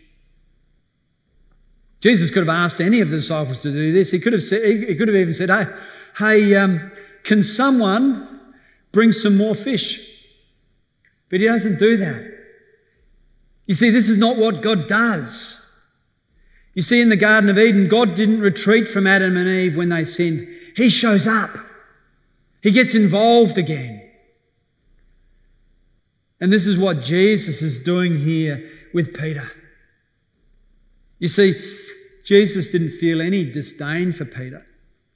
Jesus 2.02 2.32
could 2.32 2.46
have 2.46 2.50
asked 2.50 2.82
any 2.82 3.00
of 3.00 3.10
the 3.10 3.18
disciples 3.18 3.62
to 3.62 3.72
do 3.72 3.94
this. 3.94 4.12
He 4.12 4.20
could 4.20 4.34
have 4.34 4.44
said, 4.44 4.66
he 4.66 4.96
could 4.96 5.08
have 5.08 5.16
even 5.16 5.34
said, 5.34 5.50
"Hey, 5.50 5.68
hey, 6.18 6.56
um, 6.56 6.92
can 7.24 7.44
someone 7.44 8.54
bring 8.92 9.14
some 9.14 9.38
more 9.38 9.56
fish?" 9.56 10.08
But 11.30 11.40
he 11.40 11.46
doesn't 11.46 11.80
do 11.80 11.98
that. 11.98 12.26
You 13.68 13.76
see, 13.76 13.92
this 13.92 14.10
is 14.10 14.18
not 14.18 14.38
what 14.38 14.62
God 14.62 14.88
does. 14.88 15.58
You 16.74 16.82
see, 16.82 17.02
in 17.02 17.10
the 17.10 17.16
Garden 17.16 17.50
of 17.50 17.58
Eden, 17.58 17.88
God 17.88 18.16
didn't 18.16 18.42
retreat 18.42 18.88
from 18.88 19.06
Adam 19.06 19.38
and 19.38 19.48
Eve 19.48 19.76
when 19.76 19.90
they 19.90 20.04
sinned. 20.04 20.48
He 20.76 20.90
shows 20.90 21.28
up. 21.28 21.52
He 22.62 22.72
gets 22.72 22.96
involved 22.96 23.58
again. 23.58 24.10
And 26.40 26.52
this 26.52 26.66
is 26.66 26.78
what 26.78 27.04
Jesus 27.04 27.62
is 27.62 27.78
doing 27.80 28.20
here 28.20 28.70
with 28.94 29.14
Peter. 29.14 29.50
You 31.20 31.28
see, 31.28 31.56
Jesus 32.32 32.70
didn't 32.70 32.92
feel 32.92 33.22
any 33.22 33.44
disdain 33.44 34.14
for 34.14 34.24
Peter. 34.24 34.66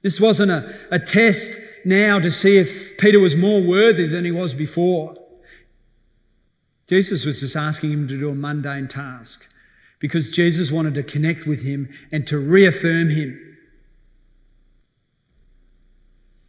This 0.01 0.19
wasn't 0.19 0.51
a, 0.51 0.77
a 0.91 0.99
test 0.99 1.49
now 1.85 2.19
to 2.19 2.29
see 2.29 2.57
if 2.57 2.97
Peter 2.97 3.21
was 3.21 3.37
more 3.37 3.63
worthy 3.63 4.05
than 4.05 4.25
he 4.25 4.31
was 4.31 4.53
before. 4.53 5.15
Jesus 6.89 7.23
was 7.23 7.39
just 7.39 7.55
asking 7.55 7.93
him 7.93 8.09
to 8.09 8.19
do 8.19 8.29
a 8.29 8.35
mundane 8.35 8.89
task 8.89 9.45
because 9.99 10.29
Jesus 10.29 10.71
wanted 10.71 10.93
to 10.95 11.03
connect 11.03 11.47
with 11.47 11.63
him 11.63 11.87
and 12.11 12.27
to 12.27 12.37
reaffirm 12.37 13.07
him. 13.11 13.39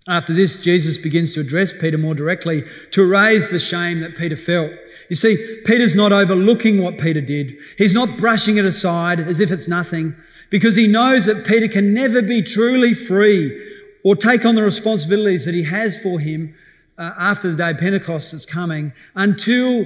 After 0.09 0.35
this, 0.35 0.59
Jesus 0.59 0.99
begins 0.99 1.33
to 1.35 1.43
address 1.43 1.73
Peter 1.73 1.97
more 1.97 2.17
directly 2.17 2.65
to 2.91 3.07
raise 3.07 3.51
the 3.51 3.61
shame 3.61 4.01
that 4.01 4.17
Peter 4.17 4.37
felt. 4.37 4.73
You 5.09 5.15
see, 5.15 5.61
Peter's 5.65 5.95
not 5.95 6.11
overlooking 6.11 6.83
what 6.83 6.99
Peter 6.99 7.21
did. 7.21 7.55
He's 7.79 7.95
not 7.95 8.19
brushing 8.19 8.57
it 8.57 8.65
aside 8.65 9.21
as 9.21 9.39
if 9.39 9.53
it's 9.53 9.69
nothing 9.69 10.17
because 10.51 10.77
he 10.77 10.87
knows 10.87 11.27
that 11.27 11.47
Peter 11.47 11.69
can 11.69 11.93
never 11.93 12.23
be 12.23 12.43
truly 12.43 12.95
free 12.95 13.63
or 14.05 14.15
take 14.15 14.45
on 14.45 14.55
the 14.55 14.63
responsibilities 14.63 15.45
that 15.45 15.55
he 15.55 15.65
has 15.65 16.01
for 16.01 16.21
him 16.21 16.55
uh, 16.99 17.13
after 17.19 17.51
the 17.51 17.57
day 17.57 17.71
of 17.71 17.79
Pentecost 17.79 18.33
that's 18.33 18.47
coming 18.47 18.93
until 19.15 19.85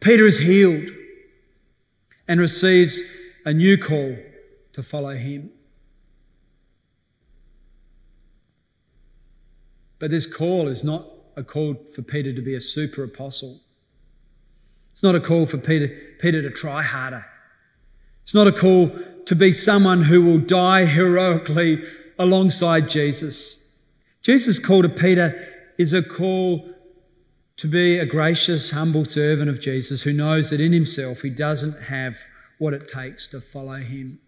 Peter 0.00 0.26
is 0.26 0.38
healed 0.38 0.90
and 2.26 2.40
receives 2.40 3.00
a 3.44 3.52
new 3.52 3.76
call 3.76 4.16
to 4.72 4.82
follow 4.82 5.14
him. 5.14 5.50
But 9.98 10.10
this 10.10 10.26
call 10.26 10.68
is 10.68 10.82
not 10.82 11.06
a 11.36 11.42
call 11.42 11.76
for 11.94 12.02
Peter 12.02 12.32
to 12.32 12.42
be 12.42 12.54
a 12.54 12.60
super 12.60 13.04
apostle. 13.04 13.60
It's 14.92 15.02
not 15.02 15.14
a 15.14 15.20
call 15.20 15.46
for 15.46 15.58
Peter, 15.58 15.88
Peter 16.20 16.42
to 16.42 16.50
try 16.50 16.82
harder. 16.82 17.24
It's 18.22 18.34
not 18.34 18.46
a 18.46 18.52
call 18.52 18.90
to 19.26 19.34
be 19.34 19.52
someone 19.52 20.04
who 20.04 20.22
will 20.22 20.38
die 20.38 20.84
heroically 20.84 21.82
alongside 22.18 22.88
Jesus. 22.88 23.56
Jesus' 24.22 24.58
call 24.58 24.82
to 24.82 24.88
Peter 24.88 25.48
is 25.78 25.92
a 25.92 26.02
call 26.02 26.70
to 27.56 27.68
be 27.68 27.98
a 27.98 28.06
gracious, 28.06 28.70
humble 28.70 29.04
servant 29.04 29.48
of 29.48 29.60
Jesus 29.60 30.02
who 30.02 30.12
knows 30.12 30.50
that 30.50 30.60
in 30.60 30.72
himself 30.72 31.22
he 31.22 31.30
doesn't 31.30 31.84
have 31.84 32.16
what 32.58 32.74
it 32.74 32.88
takes 32.88 33.26
to 33.28 33.40
follow 33.40 33.76
him. 33.76 34.18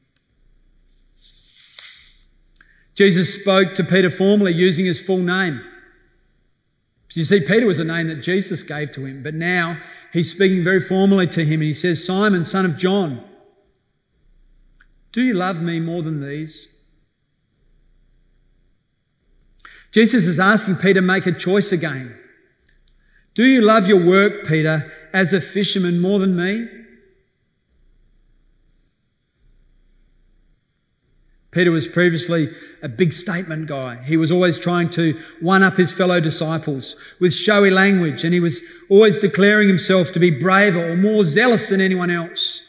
Jesus 2.95 3.35
spoke 3.35 3.75
to 3.75 3.85
Peter 3.85 4.11
formally 4.11 4.53
using 4.53 4.87
his 4.87 5.01
full 5.01 5.19
name. 5.19 5.61
You 7.13 7.25
see, 7.25 7.41
Peter 7.41 7.67
was 7.67 7.79
a 7.79 7.85
name 7.85 8.09
that 8.09 8.21
Jesus 8.21 8.63
gave 8.63 8.91
to 8.93 9.07
him, 9.07 9.23
but 9.23 9.35
now 9.35 9.79
he's 10.13 10.31
speaking 10.31 10.63
very 10.63 10.81
formally 10.81 11.27
to 11.29 11.45
him 11.45 11.61
and 11.61 11.63
he 11.63 11.75
says, 11.75 12.05
Simon, 12.05 12.45
son 12.45 12.67
of 12.67 12.77
John, 12.77 13.25
do 15.17 15.23
you 15.23 15.33
love 15.33 15.63
me 15.63 15.81
more 15.81 16.03
than 16.03 16.21
these? 16.21 16.69
Jesus 19.91 20.27
is 20.27 20.39
asking 20.39 20.77
Peter 20.77 21.01
to 21.01 21.07
make 21.07 21.25
a 21.25 21.33
choice 21.33 21.73
again. 21.73 22.15
Do 23.35 23.47
you 23.47 23.63
love 23.63 23.87
your 23.87 24.05
work, 24.05 24.47
Peter, 24.47 24.93
as 25.15 25.33
a 25.33 25.41
fisherman 25.41 26.03
more 26.03 26.19
than 26.19 26.37
me? 26.37 26.69
Peter 31.51 31.71
was 31.71 31.87
previously 31.87 32.51
a 32.83 32.89
big 32.89 33.15
statement 33.15 33.69
guy. 33.69 34.03
He 34.05 34.19
was 34.19 34.31
always 34.31 34.59
trying 34.59 34.91
to 34.91 35.19
one 35.41 35.63
up 35.63 35.79
his 35.79 35.93
fellow 35.93 36.21
disciples 36.21 36.95
with 37.21 37.33
showy 37.33 37.71
language, 37.71 38.23
and 38.23 38.35
he 38.35 38.41
was 38.41 38.61
always 38.91 39.19
declaring 39.19 39.69
himself 39.69 40.13
to 40.13 40.19
be 40.19 40.31
braver 40.31 40.91
or 40.91 40.95
more 40.95 41.25
zealous 41.25 41.71
than 41.71 41.81
anyone 41.81 42.11
else. 42.11 42.61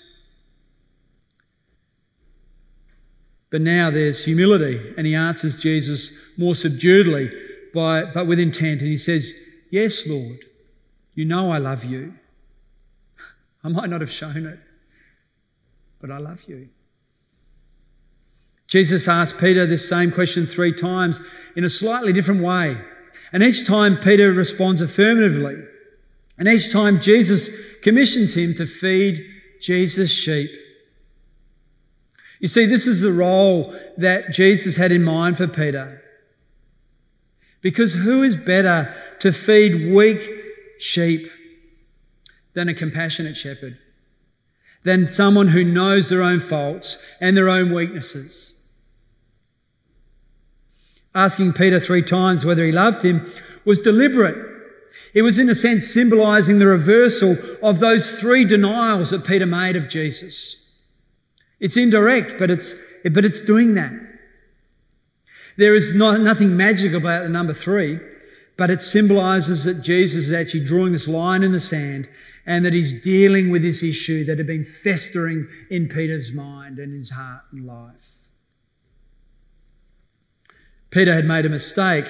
But 3.50 3.62
now 3.62 3.92
there's 3.92 4.26
humility, 4.26 4.94
and 4.98 5.08
he 5.08 5.16
answers 5.16 5.58
Jesus 5.58 6.12
more 6.38 6.54
subduedly, 6.54 7.32
by, 7.74 8.04
but 8.06 8.28
with 8.28 8.40
intent, 8.40 8.82
and 8.82 8.90
he 8.90 8.98
says, 8.98 9.34
Yes, 9.70 10.06
Lord, 10.06 10.40
you 11.14 11.26
know 11.26 11.52
I 11.52 11.58
love 11.58 11.84
you. 11.86 12.14
I 13.64 13.70
might 13.70 13.90
not 13.90 14.02
have 14.02 14.12
shown 14.12 14.46
it, 14.46 14.60
but 16.00 16.12
I 16.12 16.18
love 16.18 16.42
you. 16.48 16.70
Jesus 18.68 19.08
asked 19.08 19.38
Peter 19.38 19.66
this 19.66 19.88
same 19.88 20.12
question 20.12 20.46
three 20.46 20.74
times 20.74 21.22
in 21.56 21.64
a 21.64 21.70
slightly 21.70 22.12
different 22.12 22.44
way. 22.44 22.78
And 23.32 23.42
each 23.42 23.66
time 23.66 23.98
Peter 23.98 24.32
responds 24.32 24.82
affirmatively. 24.82 25.64
And 26.38 26.48
each 26.48 26.72
time 26.72 27.02
Jesus 27.02 27.50
commissions 27.82 28.36
him 28.36 28.54
to 28.56 28.68
feed 28.68 29.26
Jesus' 29.62 30.12
sheep. 30.12 30.52
You 32.40 32.48
see, 32.48 32.66
this 32.66 32.86
is 32.86 33.02
the 33.02 33.12
role 33.12 33.76
that 33.98 34.32
Jesus 34.32 34.76
had 34.76 34.92
in 34.92 35.04
mind 35.04 35.38
for 35.38 35.48
Peter. 35.48 36.02
Because 37.62 37.94
who 37.94 38.24
is 38.24 38.36
better 38.36 38.96
to 39.20 39.32
feed 39.32 39.94
weak 39.94 40.22
sheep 40.80 41.32
than 42.54 42.70
a 42.70 42.74
compassionate 42.74 43.36
shepherd? 43.36 43.78
Than 44.84 45.12
someone 45.12 45.50
who 45.50 45.64
knows 45.64 46.10
their 46.10 46.22
own 46.22 46.40
faults 46.40 46.98
and 47.20 47.36
their 47.36 47.50
own 47.50 47.74
weaknesses? 47.74 48.54
asking 51.18 51.52
Peter 51.52 51.80
three 51.80 52.04
times 52.04 52.46
whether 52.46 52.64
he 52.64 52.72
loved 52.72 53.04
him 53.04 53.30
was 53.66 53.80
deliberate. 53.80 54.38
It 55.16 55.24
was, 55.24 55.40
in 55.40 55.50
a 55.50 55.56
sense, 55.56 55.88
symbolizing 55.88 56.60
the 56.60 56.68
reversal 56.68 57.38
of 57.64 57.80
those 57.80 58.20
three 58.20 58.46
denials 58.46 59.10
that 59.10 59.26
Peter 59.26 59.48
made 59.48 59.76
of 59.76 59.90
Jesus. 59.90 60.58
It's 61.60 61.78
indirect, 61.78 62.40
but 62.40 62.52
it's, 62.52 62.76
but 63.12 63.26
it's 63.26 63.42
doing 63.42 63.74
that. 63.76 63.92
There 65.58 65.76
is 65.76 65.96
not, 65.96 66.22
nothing 66.22 66.56
magic 66.56 66.94
about 66.94 67.24
the 67.24 67.30
number 67.30 67.54
three, 67.54 68.00
but 68.58 68.70
it 68.70 68.82
symbolizes 68.82 69.64
that 69.64 69.82
Jesus 69.82 70.26
is 70.26 70.32
actually 70.32 70.66
drawing 70.66 70.94
this 70.94 71.08
line 71.08 71.44
in 71.44 71.52
the 71.52 71.62
sand 71.62 72.08
and 72.46 72.64
that 72.66 72.74
he's 72.74 73.02
dealing 73.04 73.50
with 73.50 73.62
this 73.62 73.84
issue 73.84 74.24
that 74.26 74.38
had 74.38 74.48
been 74.48 74.64
festering 74.64 75.48
in 75.70 75.90
Peter's 75.90 76.32
mind 76.32 76.80
and 76.80 76.94
his 76.94 77.10
heart 77.10 77.44
and 77.52 77.66
life. 77.66 78.14
Peter 80.90 81.14
had 81.14 81.26
made 81.26 81.46
a 81.46 81.50
mistake, 81.50 82.06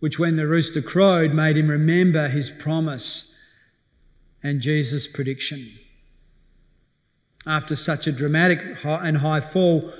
which 0.00 0.18
when 0.18 0.36
the 0.36 0.46
rooster 0.46 0.82
crowed 0.82 1.32
made 1.32 1.56
him 1.56 1.68
remember 1.68 2.28
his 2.28 2.50
promise 2.50 3.32
and 4.42 4.60
Jesus' 4.60 5.06
prediction. 5.06 5.78
After 7.46 7.76
such 7.76 8.06
a 8.06 8.12
dramatic 8.12 8.60
and 8.84 9.16
high 9.18 9.40
fall, 9.40 9.92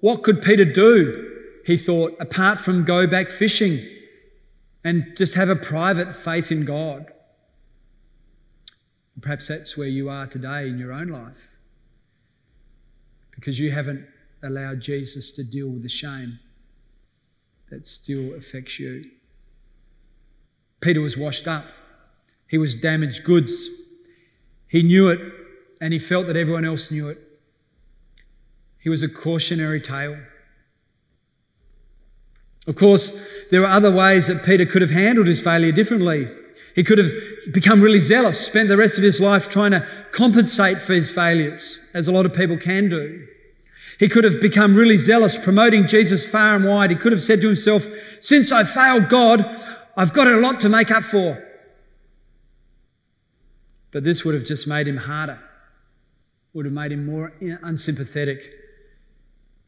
What 0.00 0.22
could 0.22 0.42
Peter 0.42 0.66
do, 0.66 1.30
he 1.64 1.78
thought, 1.78 2.14
apart 2.20 2.60
from 2.60 2.84
go 2.84 3.06
back 3.06 3.30
fishing 3.30 3.78
and 4.84 5.16
just 5.16 5.32
have 5.32 5.48
a 5.48 5.56
private 5.56 6.14
faith 6.14 6.52
in 6.52 6.66
God? 6.66 7.06
Perhaps 9.22 9.48
that's 9.48 9.76
where 9.76 9.88
you 9.88 10.10
are 10.10 10.26
today 10.26 10.68
in 10.68 10.78
your 10.78 10.92
own 10.92 11.08
life 11.08 11.48
because 13.30 13.58
you 13.58 13.72
haven't 13.72 14.06
allowed 14.42 14.80
Jesus 14.80 15.32
to 15.32 15.42
deal 15.42 15.68
with 15.68 15.82
the 15.82 15.88
shame 15.88 16.38
that 17.70 17.86
still 17.86 18.34
affects 18.34 18.78
you. 18.78 19.10
Peter 20.80 21.00
was 21.00 21.16
washed 21.16 21.48
up, 21.48 21.64
he 22.46 22.58
was 22.58 22.76
damaged 22.76 23.24
goods. 23.24 23.70
He 24.68 24.82
knew 24.82 25.08
it 25.08 25.20
and 25.84 25.92
he 25.92 25.98
felt 25.98 26.26
that 26.28 26.36
everyone 26.36 26.64
else 26.64 26.90
knew 26.90 27.10
it. 27.10 27.18
He 28.80 28.88
was 28.88 29.02
a 29.02 29.08
cautionary 29.08 29.82
tale. 29.82 30.16
Of 32.66 32.76
course, 32.76 33.12
there 33.50 33.60
are 33.64 33.76
other 33.76 33.94
ways 33.94 34.26
that 34.28 34.46
Peter 34.46 34.64
could 34.64 34.80
have 34.80 34.90
handled 34.90 35.26
his 35.26 35.42
failure 35.42 35.72
differently. 35.72 36.26
He 36.74 36.84
could 36.84 36.96
have 36.96 37.12
become 37.52 37.82
really 37.82 38.00
zealous, 38.00 38.40
spent 38.40 38.70
the 38.70 38.78
rest 38.78 38.96
of 38.96 39.04
his 39.04 39.20
life 39.20 39.50
trying 39.50 39.72
to 39.72 39.86
compensate 40.10 40.78
for 40.78 40.94
his 40.94 41.10
failures, 41.10 41.78
as 41.92 42.08
a 42.08 42.12
lot 42.12 42.24
of 42.24 42.32
people 42.32 42.56
can 42.56 42.88
do. 42.88 43.26
He 43.98 44.08
could 44.08 44.24
have 44.24 44.40
become 44.40 44.74
really 44.74 44.96
zealous, 44.96 45.36
promoting 45.36 45.86
Jesus 45.86 46.26
far 46.26 46.56
and 46.56 46.64
wide. 46.64 46.92
He 46.92 46.96
could 46.96 47.12
have 47.12 47.22
said 47.22 47.42
to 47.42 47.46
himself, 47.46 47.86
since 48.20 48.50
I 48.50 48.64
failed 48.64 49.10
God, 49.10 49.44
I've 49.98 50.14
got 50.14 50.28
a 50.28 50.38
lot 50.38 50.60
to 50.60 50.70
make 50.70 50.90
up 50.90 51.04
for. 51.04 51.46
But 53.92 54.02
this 54.02 54.24
would 54.24 54.34
have 54.34 54.46
just 54.46 54.66
made 54.66 54.88
him 54.88 54.96
harder, 54.96 55.40
would 56.54 56.64
have 56.64 56.72
made 56.72 56.92
him 56.92 57.04
more 57.04 57.32
unsympathetic 57.62 58.40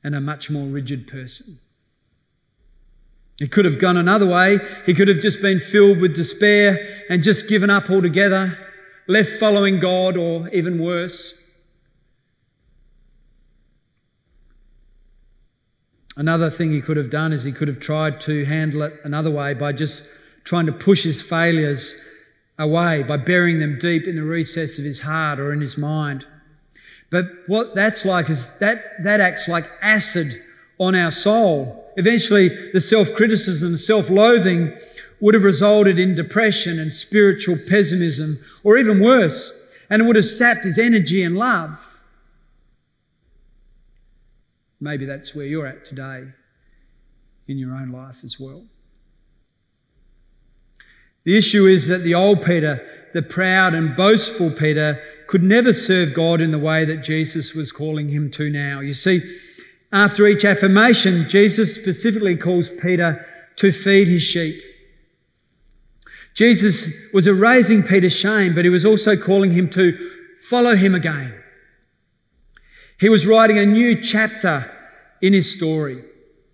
and 0.03 0.15
a 0.15 0.21
much 0.21 0.49
more 0.51 0.67
rigid 0.67 1.09
person. 1.09 1.59
He 3.39 3.49
could 3.49 3.67
have 3.67 3.81
gone 3.81 3.97
another 3.97 4.27
way. 4.27 4.59
He 4.87 4.95
could 4.95 5.09
have 5.09 5.21
just 5.21 5.43
been 5.43 5.61
filled 5.61 5.99
with 5.99 6.15
despair 6.15 7.05
and 7.11 7.23
just 7.23 7.49
given 7.49 7.69
up 7.69 7.91
altogether, 7.91 8.57
left 9.09 9.31
following 9.39 9.79
God, 9.79 10.17
or 10.17 10.49
even 10.51 10.81
worse. 10.81 11.35
Another 16.17 16.51
thing 16.51 16.73
he 16.73 16.81
could 16.81 16.97
have 16.97 17.11
done 17.11 17.33
is 17.33 17.45
he 17.45 17.53
could 17.53 17.69
have 17.69 17.81
tried 17.81 18.23
to 18.23 18.47
handle 18.47 18.83
it 18.83 18.95
another 19.05 19.31
way 19.31 19.53
by 19.53 19.73
just 19.73 20.03
trying 20.45 20.65
to 20.67 20.73
push 20.73 21.03
his 21.03 21.21
failures 21.21 21.95
away, 22.59 23.03
by 23.03 23.19
burying 23.19 23.59
them 23.59 23.79
deep 23.79 24.07
in 24.07 24.17
the 24.17 24.23
recess 24.23 24.79
of 24.79 24.85
his 24.85 25.01
heart 25.01 25.39
or 25.39 25.53
in 25.53 25.61
his 25.61 25.77
mind. 25.77 26.25
But 27.11 27.27
what 27.47 27.75
that's 27.75 28.05
like 28.05 28.29
is 28.29 28.49
that, 28.59 29.03
that 29.05 29.21
acts 29.21 29.49
like 29.49 29.67
acid 29.81 30.43
on 30.79 30.95
our 30.95 31.11
soul. 31.11 31.93
Eventually, 31.97 32.71
the 32.73 32.81
self-criticism, 32.81 33.77
self-loathing 33.77 34.73
would 35.21 35.35
have 35.35 35.45
resulted 35.45 35.99
in 35.99 36.15
depression 36.15 36.79
and 36.79 36.93
spiritual 36.93 37.57
pessimism, 37.57 38.39
or 38.63 38.77
even 38.77 39.01
worse, 39.01 39.53
and 39.89 40.03
it 40.03 40.05
would 40.05 40.17
have 40.17 40.27
sapped 40.27 40.65
his 40.65 40.79
energy 40.79 41.23
and 41.23 41.37
love. 41.37 41.99
Maybe 44.79 45.07
that's 45.07 45.35
where 45.35 45.47
you're 45.47 45.67
at 45.67 45.87
today 45.87 46.25
in 47.49 47.57
your 47.57 47.75
own 47.75 47.93
life 47.93 48.19
as 48.25 48.39
well. 48.39 48.65
The 51.25 51.39
issue 51.39 51.67
is 51.67 51.87
that 51.89 52.03
the 52.03 52.15
old 52.15 52.45
Peter, 52.45 52.87
the 53.15 53.23
proud 53.23 53.73
and 53.73 53.97
boastful 53.97 54.51
Peter, 54.51 55.01
could 55.27 55.43
never 55.43 55.73
serve 55.73 56.15
God 56.15 56.41
in 56.41 56.51
the 56.51 56.59
way 56.59 56.85
that 56.85 57.05
Jesus 57.05 57.53
was 57.55 57.73
calling 57.73 58.09
him 58.09 58.31
to 58.33 58.51
now. 58.51 58.81
You 58.81 58.95
see, 58.95 59.23
after 59.93 60.27
each 60.27 60.45
affirmation, 60.45 61.29
Jesus 61.29 61.75
specifically 61.75 62.37
calls 62.37 62.69
Peter 62.83 63.25
to 63.57 63.73
feed 63.73 64.09
his 64.09 64.23
sheep. 64.23 64.63
Jesus 66.35 66.89
was 67.15 67.27
erasing 67.27 67.83
Peter's 67.83 68.13
shame, 68.13 68.55
but 68.55 68.65
he 68.65 68.71
was 68.71 68.85
also 68.85 69.17
calling 69.17 69.53
him 69.53 69.71
to 69.71 70.11
follow 70.51 70.77
him 70.77 70.95
again. 70.95 71.35
He 73.01 73.09
was 73.09 73.27
writing 73.27 73.59
a 73.59 73.67
new 73.67 74.01
chapter 74.03 74.71
in 75.23 75.33
his 75.33 75.51
story, 75.51 76.05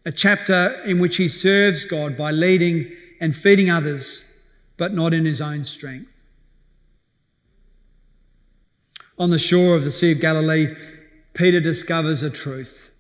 a 0.05 0.13
chapter 0.13 0.81
in 0.85 1.01
which 1.01 1.17
he 1.17 1.29
serves 1.29 1.85
God 1.85 2.17
by 2.17 2.31
leading 2.31 2.93
and 3.21 3.35
feeding 3.35 3.71
others, 3.71 4.25
but 4.77 4.95
not 4.95 5.13
in 5.13 5.25
his 5.25 5.41
own 5.41 5.65
strength. 5.65 6.12
On 9.19 9.31
the 9.31 9.39
shore 9.39 9.77
of 9.77 9.85
the 9.85 9.93
Sea 9.93 10.13
of 10.13 10.21
Galilee, 10.21 10.75
Peter 11.35 11.61
discovers 11.61 12.23
a 12.23 12.31
truth, 12.31 12.91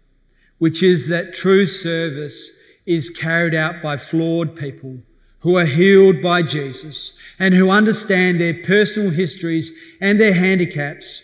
which 0.59 0.83
is 0.83 1.09
that 1.09 1.35
true 1.35 1.67
service 1.67 2.51
is 2.87 3.11
carried 3.11 3.55
out 3.55 3.83
by 3.83 3.97
flawed 3.97 4.57
people 4.57 4.99
who 5.41 5.57
are 5.57 5.67
healed 5.67 6.23
by 6.23 6.43
Jesus 6.43 7.19
and 7.39 7.55
who 7.55 7.71
understand 7.71 8.41
their 8.41 8.55
personal 8.55 9.11
histories 9.11 9.73
and 10.01 10.21
their 10.21 10.35
handicaps 10.35 11.23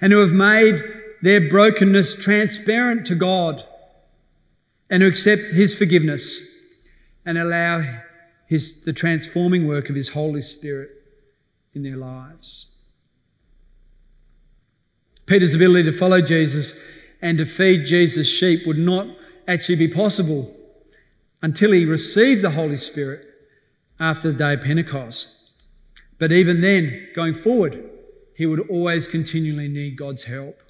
and 0.00 0.12
who 0.12 0.20
have 0.20 0.32
made 0.32 0.82
their 1.22 1.48
brokenness 1.48 2.14
transparent 2.14 3.06
to 3.06 3.14
God 3.14 3.64
and 4.88 5.02
who 5.02 5.08
accept 5.08 5.52
His 5.52 5.74
forgiveness 5.74 6.40
and 7.24 7.38
allow 7.38 8.00
his, 8.46 8.72
the 8.84 8.92
transforming 8.92 9.68
work 9.68 9.88
of 9.88 9.94
His 9.94 10.08
Holy 10.08 10.42
Spirit 10.42 10.90
in 11.72 11.84
their 11.84 11.96
lives. 11.96 12.69
Peter's 15.30 15.54
ability 15.54 15.84
to 15.84 15.96
follow 15.96 16.20
Jesus 16.20 16.74
and 17.22 17.38
to 17.38 17.46
feed 17.46 17.86
Jesus' 17.86 18.26
sheep 18.26 18.66
would 18.66 18.76
not 18.76 19.06
actually 19.46 19.76
be 19.76 19.86
possible 19.86 20.52
until 21.40 21.70
he 21.70 21.84
received 21.84 22.42
the 22.42 22.50
Holy 22.50 22.76
Spirit 22.76 23.24
after 24.00 24.32
the 24.32 24.38
day 24.38 24.54
of 24.54 24.62
Pentecost. 24.62 25.28
But 26.18 26.32
even 26.32 26.62
then, 26.62 27.10
going 27.14 27.36
forward, 27.36 27.80
he 28.34 28.44
would 28.44 28.68
always 28.68 29.06
continually 29.06 29.68
need 29.68 29.96
God's 29.96 30.24
help. 30.24 30.60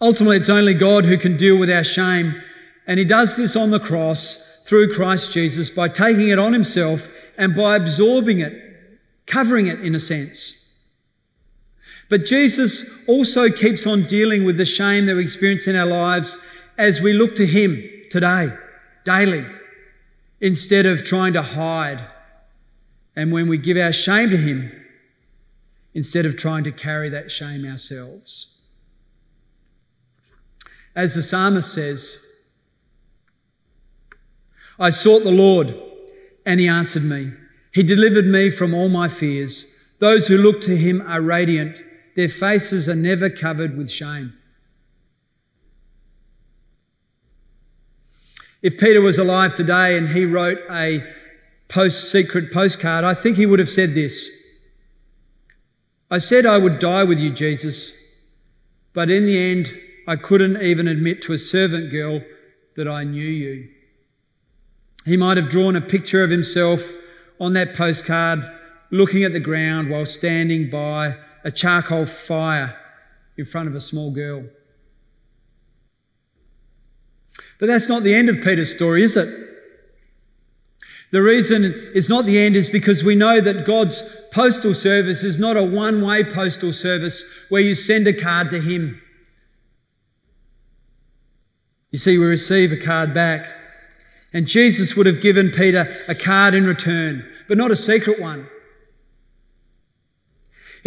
Ultimately, 0.00 0.38
it's 0.38 0.48
only 0.48 0.72
God 0.72 1.04
who 1.04 1.18
can 1.18 1.36
deal 1.36 1.58
with 1.58 1.70
our 1.70 1.84
shame, 1.84 2.40
and 2.86 2.98
he 2.98 3.04
does 3.04 3.36
this 3.36 3.54
on 3.54 3.70
the 3.70 3.80
cross 3.80 4.42
through 4.64 4.94
Christ 4.94 5.30
Jesus 5.30 5.68
by 5.68 5.90
taking 5.90 6.30
it 6.30 6.38
on 6.38 6.54
himself 6.54 7.06
and 7.36 7.54
by 7.54 7.76
absorbing 7.76 8.40
it, 8.40 8.54
covering 9.26 9.66
it 9.66 9.80
in 9.80 9.94
a 9.94 10.00
sense. 10.00 10.54
But 12.08 12.24
Jesus 12.24 12.84
also 13.06 13.50
keeps 13.50 13.86
on 13.86 14.06
dealing 14.06 14.44
with 14.44 14.56
the 14.56 14.64
shame 14.64 15.06
that 15.06 15.16
we 15.16 15.22
experience 15.22 15.66
in 15.66 15.76
our 15.76 15.86
lives 15.86 16.36
as 16.78 17.00
we 17.00 17.12
look 17.12 17.34
to 17.36 17.46
him 17.46 17.82
today, 18.10 18.52
daily 19.04 19.44
instead 20.40 20.86
of 20.86 21.04
trying 21.04 21.32
to 21.32 21.42
hide. 21.42 22.06
And 23.14 23.32
when 23.32 23.48
we 23.48 23.58
give 23.58 23.76
our 23.76 23.92
shame 23.92 24.30
to 24.30 24.36
Him, 24.36 24.72
instead 25.94 26.26
of 26.26 26.36
trying 26.36 26.64
to 26.64 26.72
carry 26.72 27.08
that 27.08 27.32
shame 27.32 27.64
ourselves. 27.64 28.48
As 30.94 31.14
the 31.14 31.22
psalmist 31.22 31.72
says, 31.72 32.18
I 34.78 34.90
sought 34.90 35.24
the 35.24 35.30
Lord 35.30 35.74
and 36.44 36.60
He 36.60 36.68
answered 36.68 37.04
me. 37.04 37.32
He 37.72 37.82
delivered 37.82 38.26
me 38.26 38.50
from 38.50 38.74
all 38.74 38.90
my 38.90 39.08
fears. 39.08 39.64
Those 39.98 40.26
who 40.26 40.36
look 40.36 40.60
to 40.62 40.76
Him 40.76 41.02
are 41.06 41.22
radiant. 41.22 41.76
Their 42.16 42.30
faces 42.30 42.88
are 42.88 42.94
never 42.94 43.28
covered 43.28 43.76
with 43.76 43.90
shame. 43.90 44.32
If 48.62 48.78
Peter 48.78 49.02
was 49.02 49.18
alive 49.18 49.54
today 49.54 49.98
and 49.98 50.08
he 50.08 50.24
wrote 50.24 50.58
a 50.70 51.04
post 51.68 52.10
secret 52.10 52.50
postcard, 52.50 53.04
I 53.04 53.12
think 53.14 53.36
he 53.36 53.44
would 53.44 53.58
have 53.58 53.70
said 53.70 53.94
this. 53.94 54.28
I 56.10 56.18
said 56.18 56.46
I 56.46 56.56
would 56.56 56.78
die 56.78 57.04
with 57.04 57.18
you, 57.18 57.30
Jesus, 57.30 57.92
but 58.94 59.10
in 59.10 59.26
the 59.26 59.38
end, 59.38 59.76
I 60.08 60.16
couldn't 60.16 60.62
even 60.62 60.88
admit 60.88 61.20
to 61.22 61.34
a 61.34 61.38
servant 61.38 61.90
girl 61.90 62.22
that 62.76 62.88
I 62.88 63.04
knew 63.04 63.28
you. 63.28 63.68
He 65.04 65.16
might 65.16 65.36
have 65.36 65.50
drawn 65.50 65.76
a 65.76 65.80
picture 65.80 66.24
of 66.24 66.30
himself 66.30 66.82
on 67.38 67.52
that 67.52 67.74
postcard, 67.74 68.40
looking 68.90 69.22
at 69.24 69.32
the 69.32 69.40
ground 69.40 69.90
while 69.90 70.06
standing 70.06 70.70
by 70.70 71.16
a 71.46 71.50
charcoal 71.52 72.04
fire 72.06 72.76
in 73.36 73.44
front 73.44 73.68
of 73.68 73.74
a 73.76 73.80
small 73.80 74.10
girl. 74.10 74.44
But 77.60 77.66
that's 77.66 77.88
not 77.88 78.02
the 78.02 78.16
end 78.16 78.28
of 78.28 78.42
Peter's 78.42 78.74
story, 78.74 79.04
is 79.04 79.16
it? 79.16 79.28
The 81.12 81.22
reason 81.22 81.92
it's 81.94 82.08
not 82.08 82.26
the 82.26 82.40
end 82.40 82.56
is 82.56 82.68
because 82.68 83.04
we 83.04 83.14
know 83.14 83.40
that 83.40 83.64
God's 83.64 84.02
postal 84.32 84.74
service 84.74 85.22
is 85.22 85.38
not 85.38 85.56
a 85.56 85.62
one 85.62 86.04
way 86.04 86.24
postal 86.24 86.72
service 86.72 87.22
where 87.48 87.62
you 87.62 87.76
send 87.76 88.08
a 88.08 88.12
card 88.12 88.50
to 88.50 88.60
Him. 88.60 89.00
You 91.92 92.00
see, 92.00 92.18
we 92.18 92.26
receive 92.26 92.72
a 92.72 92.76
card 92.76 93.14
back. 93.14 93.46
And 94.32 94.48
Jesus 94.48 94.96
would 94.96 95.06
have 95.06 95.22
given 95.22 95.52
Peter 95.52 95.86
a 96.08 96.14
card 96.16 96.54
in 96.54 96.66
return, 96.66 97.24
but 97.46 97.56
not 97.56 97.70
a 97.70 97.76
secret 97.76 98.20
one. 98.20 98.48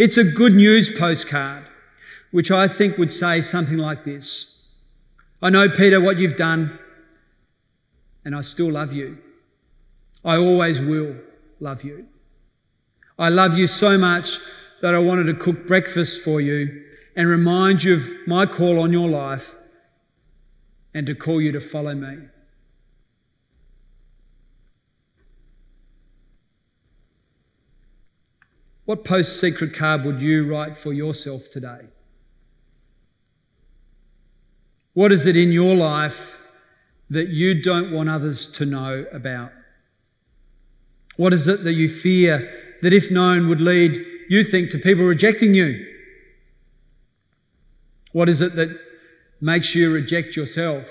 It's 0.00 0.16
a 0.16 0.24
good 0.24 0.54
news 0.54 0.88
postcard, 0.98 1.66
which 2.30 2.50
I 2.50 2.68
think 2.68 2.96
would 2.96 3.12
say 3.12 3.42
something 3.42 3.76
like 3.76 4.02
this 4.02 4.56
I 5.42 5.50
know, 5.50 5.68
Peter, 5.68 6.00
what 6.00 6.16
you've 6.16 6.38
done, 6.38 6.78
and 8.24 8.34
I 8.34 8.40
still 8.40 8.70
love 8.70 8.94
you. 8.94 9.18
I 10.24 10.38
always 10.38 10.80
will 10.80 11.16
love 11.60 11.84
you. 11.84 12.06
I 13.18 13.28
love 13.28 13.58
you 13.58 13.66
so 13.66 13.98
much 13.98 14.38
that 14.80 14.94
I 14.94 15.00
wanted 15.00 15.24
to 15.24 15.34
cook 15.34 15.66
breakfast 15.66 16.22
for 16.22 16.40
you 16.40 16.82
and 17.14 17.28
remind 17.28 17.84
you 17.84 17.96
of 17.96 18.02
my 18.26 18.46
call 18.46 18.80
on 18.80 18.94
your 18.94 19.10
life 19.10 19.54
and 20.94 21.06
to 21.08 21.14
call 21.14 21.42
you 21.42 21.52
to 21.52 21.60
follow 21.60 21.94
me. 21.94 22.16
What 28.90 29.04
PostSecret 29.04 29.72
card 29.72 30.04
would 30.04 30.20
you 30.20 30.50
write 30.50 30.76
for 30.76 30.92
yourself 30.92 31.48
today? 31.48 31.82
What 34.94 35.12
is 35.12 35.26
it 35.26 35.36
in 35.36 35.52
your 35.52 35.76
life 35.76 36.36
that 37.08 37.28
you 37.28 37.62
don't 37.62 37.92
want 37.92 38.08
others 38.08 38.48
to 38.48 38.66
know 38.66 39.06
about? 39.12 39.52
What 41.16 41.32
is 41.32 41.46
it 41.46 41.62
that 41.62 41.74
you 41.74 41.88
fear 41.88 42.52
that 42.82 42.92
if 42.92 43.12
known 43.12 43.48
would 43.48 43.60
lead 43.60 44.04
you 44.28 44.42
think 44.42 44.70
to 44.72 44.78
people 44.80 45.04
rejecting 45.04 45.54
you? 45.54 45.86
What 48.10 48.28
is 48.28 48.40
it 48.40 48.56
that 48.56 48.76
makes 49.40 49.72
you 49.72 49.92
reject 49.92 50.34
yourself? 50.34 50.88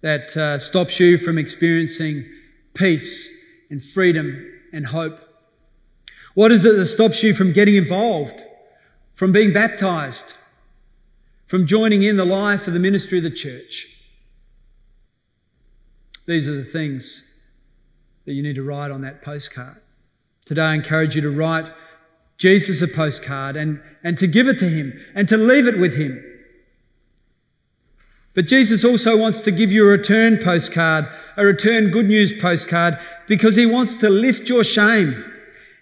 That 0.00 0.34
uh, 0.34 0.58
stops 0.58 0.98
you 0.98 1.18
from 1.18 1.36
experiencing 1.36 2.24
peace 2.72 3.28
and 3.68 3.84
freedom 3.84 4.50
and 4.72 4.86
hope? 4.86 5.27
What 6.38 6.52
is 6.52 6.64
it 6.64 6.76
that 6.76 6.86
stops 6.86 7.24
you 7.24 7.34
from 7.34 7.52
getting 7.52 7.74
involved, 7.74 8.44
from 9.16 9.32
being 9.32 9.52
baptized, 9.52 10.34
from 11.48 11.66
joining 11.66 12.04
in 12.04 12.16
the 12.16 12.24
life 12.24 12.68
of 12.68 12.74
the 12.74 12.78
ministry 12.78 13.18
of 13.18 13.24
the 13.24 13.30
church? 13.32 14.04
These 16.26 16.46
are 16.46 16.54
the 16.54 16.64
things 16.64 17.24
that 18.24 18.34
you 18.34 18.42
need 18.44 18.54
to 18.54 18.62
write 18.62 18.92
on 18.92 19.00
that 19.00 19.20
postcard. 19.20 19.78
Today, 20.44 20.62
I 20.62 20.74
encourage 20.76 21.16
you 21.16 21.22
to 21.22 21.30
write 21.30 21.72
Jesus 22.36 22.82
a 22.82 22.86
postcard 22.86 23.56
and, 23.56 23.82
and 24.04 24.16
to 24.18 24.28
give 24.28 24.46
it 24.46 24.60
to 24.60 24.68
him 24.68 24.92
and 25.16 25.28
to 25.28 25.36
leave 25.36 25.66
it 25.66 25.80
with 25.80 25.96
him. 25.96 26.22
But 28.36 28.46
Jesus 28.46 28.84
also 28.84 29.16
wants 29.16 29.40
to 29.40 29.50
give 29.50 29.72
you 29.72 29.82
a 29.82 29.90
return 29.90 30.38
postcard, 30.44 31.08
a 31.36 31.44
return 31.44 31.90
good 31.90 32.06
news 32.06 32.32
postcard, 32.32 32.96
because 33.26 33.56
he 33.56 33.66
wants 33.66 33.96
to 33.96 34.08
lift 34.08 34.48
your 34.48 34.62
shame. 34.62 35.34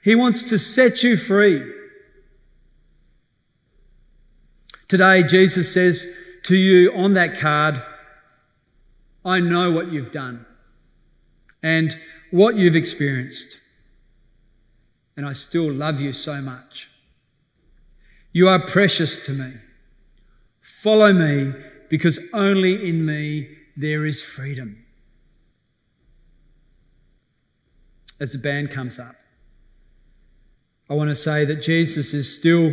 He 0.07 0.15
wants 0.15 0.45
to 0.51 0.59
set 0.61 1.03
you 1.03 1.17
free. 1.17 1.69
Today, 4.87 5.25
Jesus 5.25 5.75
says 5.75 6.07
to 6.45 6.55
you 6.55 6.93
on 6.95 7.15
that 7.15 7.41
card, 7.41 7.83
I 9.25 9.41
know 9.41 9.73
what 9.73 9.91
you've 9.91 10.13
done 10.13 10.47
and 11.61 11.99
what 12.31 12.55
you've 12.55 12.77
experienced, 12.77 13.59
and 15.17 15.27
I 15.27 15.33
still 15.33 15.73
love 15.73 15.99
you 15.99 16.13
so 16.13 16.41
much. 16.41 16.89
You 18.31 18.49
are 18.49 18.65
precious 18.65 19.27
to 19.27 19.33
me. 19.33 19.55
Follow 20.61 21.13
me 21.13 21.53
because 21.91 22.21
only 22.33 22.89
in 22.89 23.05
me 23.05 23.49
there 23.77 24.07
is 24.07 24.23
freedom. 24.23 24.85
As 28.21 28.31
the 28.31 28.39
band 28.39 28.71
comes 28.71 29.01
up. 29.01 29.17
I 30.89 30.95
want 30.95 31.11
to 31.11 31.17
say 31.17 31.45
that 31.45 31.63
Jesus 31.63 32.15
is 32.15 32.33
still 32.33 32.73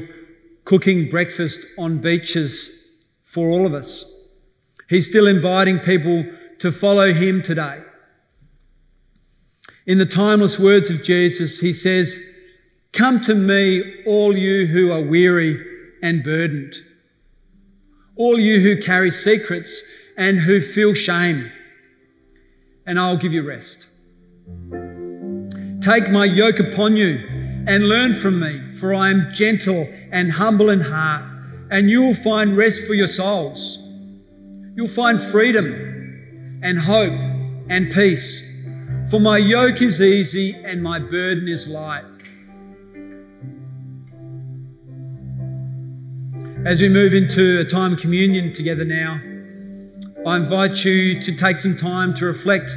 cooking 0.65 1.09
breakfast 1.09 1.61
on 1.77 1.99
beaches 1.99 2.69
for 3.23 3.49
all 3.49 3.65
of 3.65 3.73
us. 3.73 4.05
He's 4.87 5.09
still 5.09 5.25
inviting 5.25 5.79
people 5.79 6.25
to 6.59 6.71
follow 6.71 7.11
him 7.11 7.41
today. 7.41 7.81
In 9.87 9.97
the 9.97 10.05
timeless 10.05 10.59
words 10.59 10.89
of 10.89 11.03
Jesus, 11.03 11.59
he 11.59 11.73
says, 11.73 12.17
Come 12.93 13.19
to 13.21 13.33
me, 13.33 14.03
all 14.05 14.37
you 14.37 14.67
who 14.67 14.91
are 14.91 15.01
weary 15.01 15.59
and 16.03 16.23
burdened, 16.23 16.75
all 18.15 18.39
you 18.39 18.61
who 18.61 18.81
carry 18.81 19.09
secrets 19.09 19.81
and 20.15 20.39
who 20.39 20.61
feel 20.61 20.93
shame, 20.93 21.51
and 22.85 22.99
I'll 22.99 23.17
give 23.17 23.33
you 23.33 23.41
rest. 23.41 23.87
Take 25.81 26.09
my 26.11 26.25
yoke 26.25 26.59
upon 26.59 26.95
you 26.95 27.32
and 27.65 27.87
learn 27.87 28.13
from 28.13 28.39
me, 28.39 28.75
for 28.77 28.93
I 28.93 29.09
am 29.09 29.31
gentle 29.33 29.87
and 30.11 30.31
humble 30.31 30.69
in 30.69 30.81
heart, 30.81 31.23
and 31.71 31.89
you 31.89 32.01
will 32.01 32.15
find 32.15 32.57
rest 32.57 32.83
for 32.85 32.93
your 32.93 33.07
souls. 33.07 33.77
You'll 34.75 34.89
find 34.89 35.21
freedom 35.21 36.59
and 36.61 36.79
hope 36.79 37.13
and 37.69 37.91
peace. 37.91 38.43
For 39.09 39.19
my 39.19 39.37
yoke 39.37 39.81
is 39.81 40.01
easy 40.01 40.53
and 40.65 40.81
my 40.81 40.99
burden 40.99 41.47
is 41.47 41.67
light. 41.67 42.05
As 46.65 46.81
we 46.81 46.89
move 46.89 47.13
into 47.13 47.59
a 47.59 47.65
time 47.65 47.93
of 47.93 47.99
communion 47.99 48.53
together 48.53 48.85
now, 48.85 49.21
I 50.25 50.37
invite 50.37 50.83
you 50.85 51.21
to 51.21 51.35
take 51.35 51.59
some 51.59 51.77
time 51.77 52.15
to 52.15 52.25
reflect 52.25 52.75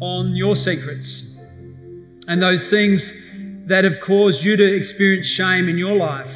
on 0.00 0.34
your 0.34 0.56
secrets 0.56 1.22
and 2.26 2.42
those 2.42 2.68
things 2.68 3.12
that 3.66 3.84
have 3.84 4.00
caused 4.00 4.44
you 4.44 4.56
to 4.56 4.76
experience 4.76 5.26
shame 5.26 5.68
in 5.68 5.78
your 5.78 5.94
life. 5.94 6.34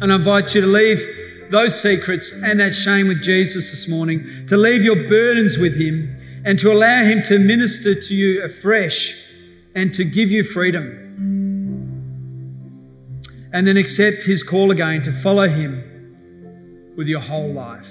And 0.00 0.12
I 0.12 0.16
invite 0.16 0.54
you 0.54 0.60
to 0.60 0.66
leave 0.66 1.50
those 1.50 1.80
secrets 1.80 2.32
and 2.32 2.60
that 2.60 2.74
shame 2.74 3.08
with 3.08 3.22
Jesus 3.22 3.70
this 3.70 3.88
morning, 3.88 4.46
to 4.48 4.56
leave 4.56 4.82
your 4.82 5.08
burdens 5.08 5.58
with 5.58 5.80
Him, 5.80 6.14
and 6.44 6.58
to 6.60 6.70
allow 6.70 7.02
Him 7.04 7.22
to 7.24 7.38
minister 7.38 7.94
to 7.94 8.14
you 8.14 8.44
afresh 8.44 9.14
and 9.74 9.94
to 9.94 10.04
give 10.04 10.30
you 10.30 10.44
freedom. 10.44 11.04
And 13.52 13.66
then 13.66 13.76
accept 13.76 14.22
His 14.22 14.42
call 14.42 14.70
again 14.70 15.02
to 15.02 15.12
follow 15.12 15.48
Him 15.48 16.94
with 16.96 17.08
your 17.08 17.20
whole 17.20 17.52
life. 17.52 17.88